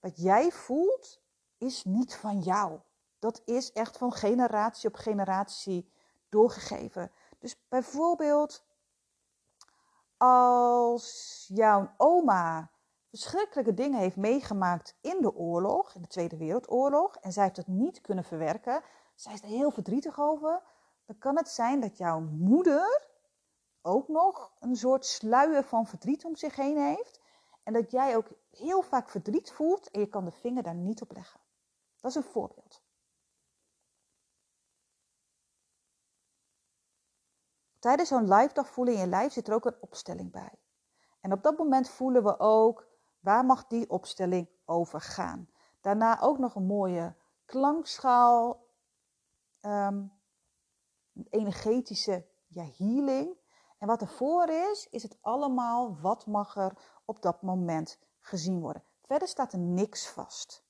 wat 0.01 0.17
jij 0.17 0.51
voelt 0.51 1.21
is 1.59 1.85
niet 1.85 2.15
van 2.15 2.41
jou. 2.41 2.81
Dat 3.19 3.43
is 3.45 3.73
echt 3.73 3.97
van 3.97 4.13
generatie 4.13 4.89
op 4.89 4.95
generatie 4.95 5.91
doorgegeven. 6.29 7.13
Dus 7.39 7.57
bijvoorbeeld 7.69 8.65
als 10.17 11.45
jouw 11.49 11.91
oma 11.97 12.71
verschrikkelijke 13.09 13.75
dingen 13.75 13.99
heeft 13.99 14.17
meegemaakt 14.17 14.97
in 15.01 15.19
de 15.21 15.35
oorlog, 15.35 15.95
in 15.95 16.03
de 16.03 16.09
Tweede 16.09 16.37
Wereldoorlog, 16.37 17.17
en 17.17 17.33
zij 17.33 17.43
heeft 17.43 17.57
het 17.57 17.67
niet 17.67 18.01
kunnen 18.01 18.25
verwerken, 18.25 18.83
zij 19.15 19.33
is 19.33 19.43
er 19.43 19.49
heel 19.49 19.71
verdrietig 19.71 20.21
over, 20.21 20.63
dan 21.07 21.19
kan 21.19 21.37
het 21.37 21.49
zijn 21.49 21.81
dat 21.81 21.97
jouw 21.97 22.21
moeder 22.21 23.09
ook 23.83 24.09
nog 24.09 24.53
een 24.59 24.77
soort 24.77 25.07
sluier 25.07 25.65
van 25.65 25.87
verdriet 25.87 26.25
om 26.25 26.37
zich 26.37 26.57
heen 26.57 26.79
heeft. 26.79 27.21
En 27.63 27.73
dat 27.73 27.91
jij 27.91 28.17
ook 28.17 28.29
heel 28.51 28.83
vaak 28.83 29.09
verdriet 29.09 29.53
voelt 29.53 29.91
en 29.91 30.01
je 30.01 30.09
kan 30.09 30.25
de 30.25 30.33
vinger 30.33 30.63
daar 30.63 30.75
niet 30.75 31.03
op 31.03 31.13
leggen. 31.13 31.41
Dat 32.01 32.11
is 32.11 32.17
een 32.17 32.31
voorbeeld. 32.31 32.83
Tijdens 37.79 38.09
zo'n 38.09 38.35
live 38.35 38.55
dag 38.55 38.69
voelen 38.69 38.95
in 38.95 39.01
je 39.01 39.07
lijf 39.07 39.33
zit 39.33 39.49
er 39.49 39.55
ook 39.55 39.65
een 39.65 39.81
opstelling 39.81 40.31
bij. 40.31 40.53
En 41.21 41.33
op 41.33 41.43
dat 41.43 41.59
moment 41.59 41.89
voelen 41.89 42.23
we 42.23 42.39
ook 42.39 42.87
waar 43.21 43.45
mag 43.45 43.67
die 43.67 43.91
opstelling 43.91 44.49
over 44.65 45.01
gaan. 45.01 45.49
Daarna 45.81 46.21
ook 46.21 46.39
nog 46.39 46.55
een 46.55 46.67
mooie 46.67 47.15
klankschaal, 47.45 48.67
um, 49.63 50.16
energetische 51.31 52.27
ja, 52.47 52.65
healing. 52.77 53.37
En 53.79 53.87
wat 53.87 54.01
ervoor 54.01 54.49
is, 54.49 54.89
is 54.91 55.03
het 55.03 55.19
allemaal 55.21 56.01
wat 56.01 56.27
mag 56.27 56.57
er 56.57 57.01
op 57.05 57.23
dat 57.23 57.43
moment 57.43 57.99
gezien 58.21 58.61
worden. 58.61 58.85
Verder 59.03 59.29
staat 59.29 59.53
er 59.53 59.59
niks 59.59 60.09
vast. 60.09 60.65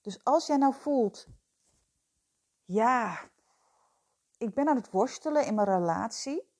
Dus 0.00 0.24
als 0.24 0.46
jij 0.46 0.56
nou 0.56 0.74
voelt, 0.74 1.26
ja, 2.64 3.30
ik 4.38 4.54
ben 4.54 4.68
aan 4.68 4.76
het 4.76 4.90
worstelen 4.90 5.46
in 5.46 5.54
mijn 5.54 5.68
relatie. 5.68 6.54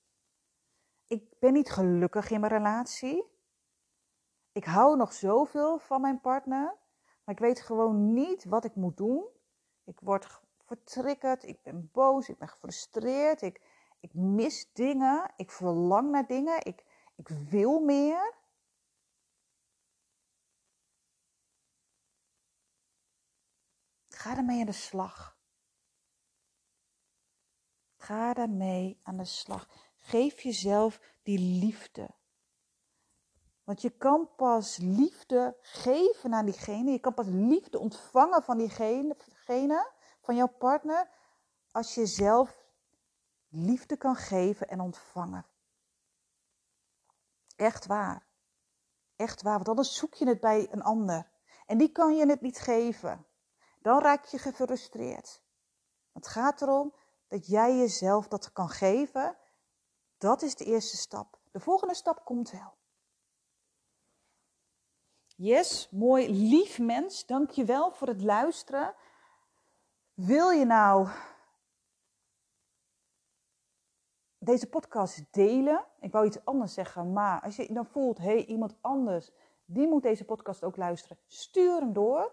Ik 1.07 1.39
ben 1.39 1.53
niet 1.53 1.69
gelukkig 1.69 2.29
in 2.29 2.39
mijn 2.39 2.51
relatie. 2.51 3.35
Ik 4.51 4.65
hou 4.65 4.97
nog 4.97 5.13
zoveel 5.13 5.77
van 5.77 6.01
mijn 6.01 6.21
partner, 6.21 6.77
maar 7.27 7.35
ik 7.35 7.41
weet 7.41 7.61
gewoon 7.61 8.13
niet 8.13 8.45
wat 8.45 8.65
ik 8.65 8.75
moet 8.75 8.97
doen. 8.97 9.27
Ik 9.83 9.99
word 9.99 10.41
vertriggerd, 10.65 11.43
ik 11.43 11.61
ben 11.61 11.89
boos, 11.91 12.29
ik 12.29 12.37
ben 12.37 12.47
gefrustreerd, 12.47 13.41
ik, 13.41 13.61
ik 13.99 14.13
mis 14.13 14.69
dingen, 14.73 15.33
ik 15.35 15.51
verlang 15.51 16.11
naar 16.11 16.27
dingen, 16.27 16.65
ik, 16.65 16.85
ik 17.15 17.27
wil 17.27 17.79
meer. 17.79 18.33
Ga 24.07 24.37
ermee 24.37 24.59
aan 24.59 24.65
de 24.65 24.71
slag. 24.71 25.37
Ga 27.97 28.33
daarmee 28.33 28.99
aan 29.03 29.17
de 29.17 29.25
slag. 29.25 29.69
Geef 29.95 30.41
jezelf 30.41 30.99
die 31.23 31.39
liefde. 31.39 32.09
Want 33.67 33.81
je 33.81 33.89
kan 33.89 34.29
pas 34.35 34.77
liefde 34.77 35.57
geven 35.61 36.33
aan 36.33 36.45
diegene. 36.45 36.91
Je 36.91 36.99
kan 36.99 37.13
pas 37.13 37.25
liefde 37.27 37.79
ontvangen 37.79 38.43
van 38.43 38.57
diegene, 38.57 39.15
van 40.21 40.35
jouw 40.35 40.47
partner, 40.47 41.09
als 41.71 41.95
je 41.95 42.05
zelf 42.05 42.65
liefde 43.47 43.97
kan 43.97 44.15
geven 44.15 44.67
en 44.67 44.79
ontvangen. 44.79 45.45
Echt 47.55 47.85
waar. 47.85 48.27
Echt 49.15 49.41
waar, 49.41 49.55
want 49.55 49.67
anders 49.67 49.95
zoek 49.95 50.13
je 50.13 50.27
het 50.27 50.39
bij 50.39 50.67
een 50.71 50.83
ander. 50.83 51.29
En 51.65 51.77
die 51.77 51.91
kan 51.91 52.15
je 52.15 52.25
het 52.25 52.41
niet 52.41 52.59
geven. 52.59 53.25
Dan 53.81 54.01
raak 54.01 54.25
je 54.25 54.37
gefrustreerd. 54.37 55.41
Het 56.11 56.27
gaat 56.27 56.61
erom 56.61 56.93
dat 57.27 57.47
jij 57.47 57.77
jezelf 57.77 58.27
dat 58.27 58.51
kan 58.51 58.69
geven. 58.69 59.37
Dat 60.17 60.41
is 60.41 60.55
de 60.55 60.65
eerste 60.65 60.97
stap. 60.97 61.39
De 61.51 61.59
volgende 61.59 61.95
stap 61.95 62.25
komt 62.25 62.51
wel. 62.51 62.76
Yes, 65.39 65.89
mooi, 65.91 66.29
lief 66.29 66.79
mens. 66.79 67.25
Dank 67.25 67.49
je 67.49 67.65
wel 67.65 67.91
voor 67.91 68.07
het 68.07 68.21
luisteren. 68.21 68.95
Wil 70.13 70.49
je 70.49 70.65
nou 70.65 71.07
deze 74.37 74.69
podcast 74.69 75.33
delen? 75.33 75.85
Ik 75.99 76.11
wou 76.11 76.25
iets 76.25 76.45
anders 76.45 76.73
zeggen, 76.73 77.13
maar 77.13 77.41
als 77.41 77.55
je 77.55 77.73
dan 77.73 77.85
voelt, 77.85 78.17
hé, 78.17 78.23
hey, 78.23 78.45
iemand 78.45 78.75
anders, 78.81 79.31
die 79.65 79.87
moet 79.87 80.03
deze 80.03 80.25
podcast 80.25 80.63
ook 80.63 80.77
luisteren. 80.77 81.17
Stuur 81.25 81.79
hem 81.79 81.93
door. 81.93 82.31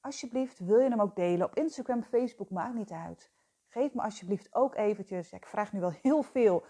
Alsjeblieft, 0.00 0.58
wil 0.58 0.78
je 0.78 0.88
hem 0.88 1.00
ook 1.00 1.16
delen 1.16 1.46
op 1.46 1.54
Instagram, 1.54 2.02
Facebook, 2.02 2.50
maakt 2.50 2.74
niet 2.74 2.90
uit. 2.90 3.30
Geef 3.76 3.94
me 3.94 4.02
alsjeblieft 4.02 4.54
ook 4.54 4.74
eventjes, 4.74 5.32
ik 5.32 5.46
vraag 5.46 5.72
nu 5.72 5.80
wel 5.80 5.92
heel 6.02 6.22
veel. 6.22 6.64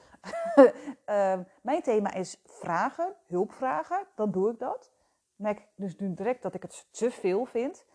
uh, 0.56 1.40
mijn 1.62 1.82
thema 1.82 2.12
is 2.12 2.40
vragen, 2.44 3.16
hulpvragen, 3.26 4.06
dan 4.14 4.30
doe 4.30 4.50
ik 4.50 4.58
dat. 4.58 4.92
Merk 5.36 5.68
dus 5.74 5.96
nu 5.96 6.14
direct 6.14 6.42
dat 6.42 6.54
ik 6.54 6.62
het 6.62 6.86
te 6.90 7.10
veel 7.10 7.44
vind. 7.44 7.86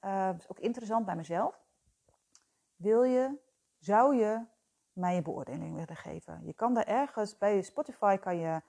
Uh, 0.00 0.30
is 0.38 0.48
ook 0.48 0.58
interessant 0.58 1.04
bij 1.04 1.16
mezelf. 1.16 1.64
Wil 2.76 3.02
je, 3.02 3.38
zou 3.78 4.16
je 4.16 4.44
mij 4.92 5.16
een 5.16 5.22
beoordeling 5.22 5.74
willen 5.76 5.96
geven? 5.96 6.40
Je 6.44 6.54
kan 6.54 6.74
daar 6.74 6.86
ergens, 6.86 7.38
bij 7.38 7.62
Spotify 7.62 8.16
kan 8.16 8.36
je 8.36 8.62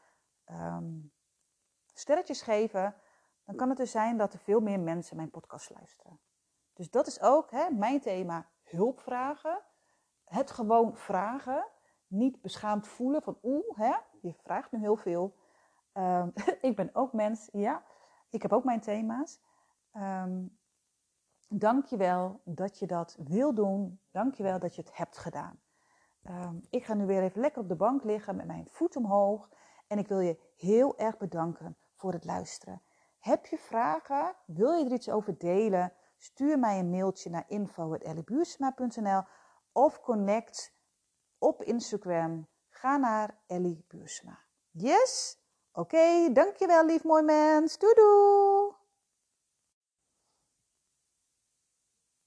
um, 0.52 1.12
sterretjes 1.94 2.42
geven. 2.42 2.96
Dan 3.46 3.56
kan 3.56 3.70
het 3.70 3.78
dus 3.78 3.92
zijn 3.92 4.18
dat 4.18 4.34
er 4.34 4.40
veel 4.40 4.60
meer 4.60 4.80
mensen 4.80 5.16
mijn 5.16 5.30
podcast 5.32 5.70
luisteren. 5.70 6.20
Dus 6.74 6.90
dat 6.90 7.08
is 7.08 7.22
ook 7.22 7.52
hè, 7.52 7.70
mijn 7.70 8.02
thema, 8.02 8.50
hulpvragen. 8.64 9.66
Het 10.28 10.52
gewoon 10.52 10.96
vragen. 10.96 11.68
Niet 12.08 12.42
beschaamd 12.42 12.88
voelen 12.88 13.22
van 13.22 13.38
oeh, 13.44 13.96
je 14.22 14.34
vraagt 14.34 14.72
nu 14.72 14.80
heel 14.80 14.96
veel. 14.96 15.36
Um, 15.94 16.34
ik 16.62 16.76
ben 16.76 16.90
ook 16.94 17.14
mens, 17.14 17.50
ja. 17.52 17.84
Ik 18.30 18.42
heb 18.42 18.54
ook 18.54 18.64
mijn 18.64 18.82
thema's. 18.82 19.40
Um, 19.94 20.58
Dank 21.50 21.86
je 21.86 21.98
wel 21.98 22.42
dat 22.44 22.80
je 22.80 22.88
dat 22.88 23.18
wil 23.20 23.54
doen. 23.54 24.00
Dank 24.12 24.36
je 24.36 24.44
wel 24.44 24.60
dat 24.60 24.76
je 24.76 24.82
het 24.82 24.98
hebt 24.98 25.18
gedaan. 25.18 25.60
Um, 26.30 26.62
ik 26.70 26.86
ga 26.86 26.94
nu 26.94 27.06
weer 27.06 27.24
even 27.24 27.42
lekker 27.42 27.62
op 27.62 27.70
de 27.70 27.76
bank 27.76 28.04
liggen 28.04 28.36
met 28.36 28.46
mijn 28.46 28.68
voet 28.72 28.96
omhoog. 28.96 29.50
En 29.88 29.98
ik 29.98 30.08
wil 30.08 30.20
je 30.20 30.40
heel 30.56 30.98
erg 30.98 31.18
bedanken 31.18 31.78
voor 31.96 32.14
het 32.14 32.26
luisteren. 32.26 32.82
Heb 33.20 33.46
je 33.46 33.58
vragen? 33.58 34.36
Wil 34.46 34.74
je 34.74 34.86
er 34.86 34.92
iets 34.92 35.10
over 35.10 35.38
delen? 35.38 35.94
Stuur 36.18 36.60
mij 36.60 36.80
een 36.80 36.90
mailtje 36.90 37.30
naar 37.30 37.46
info.elliebuursma.nl 37.48 39.22
of 39.78 40.02
connect 40.02 40.74
op 41.38 41.64
Instagram. 41.64 42.48
Ga 42.70 42.98
naar 42.98 43.38
Ellie 43.48 43.86
Buursma. 43.88 44.40
Yes? 44.72 45.38
Oké, 45.72 46.32
dankjewel 46.34 46.86
lief 46.86 47.04
mooi 47.04 47.24
mens. 47.24 47.78
Doei 47.78 47.94
doei! 47.94 48.57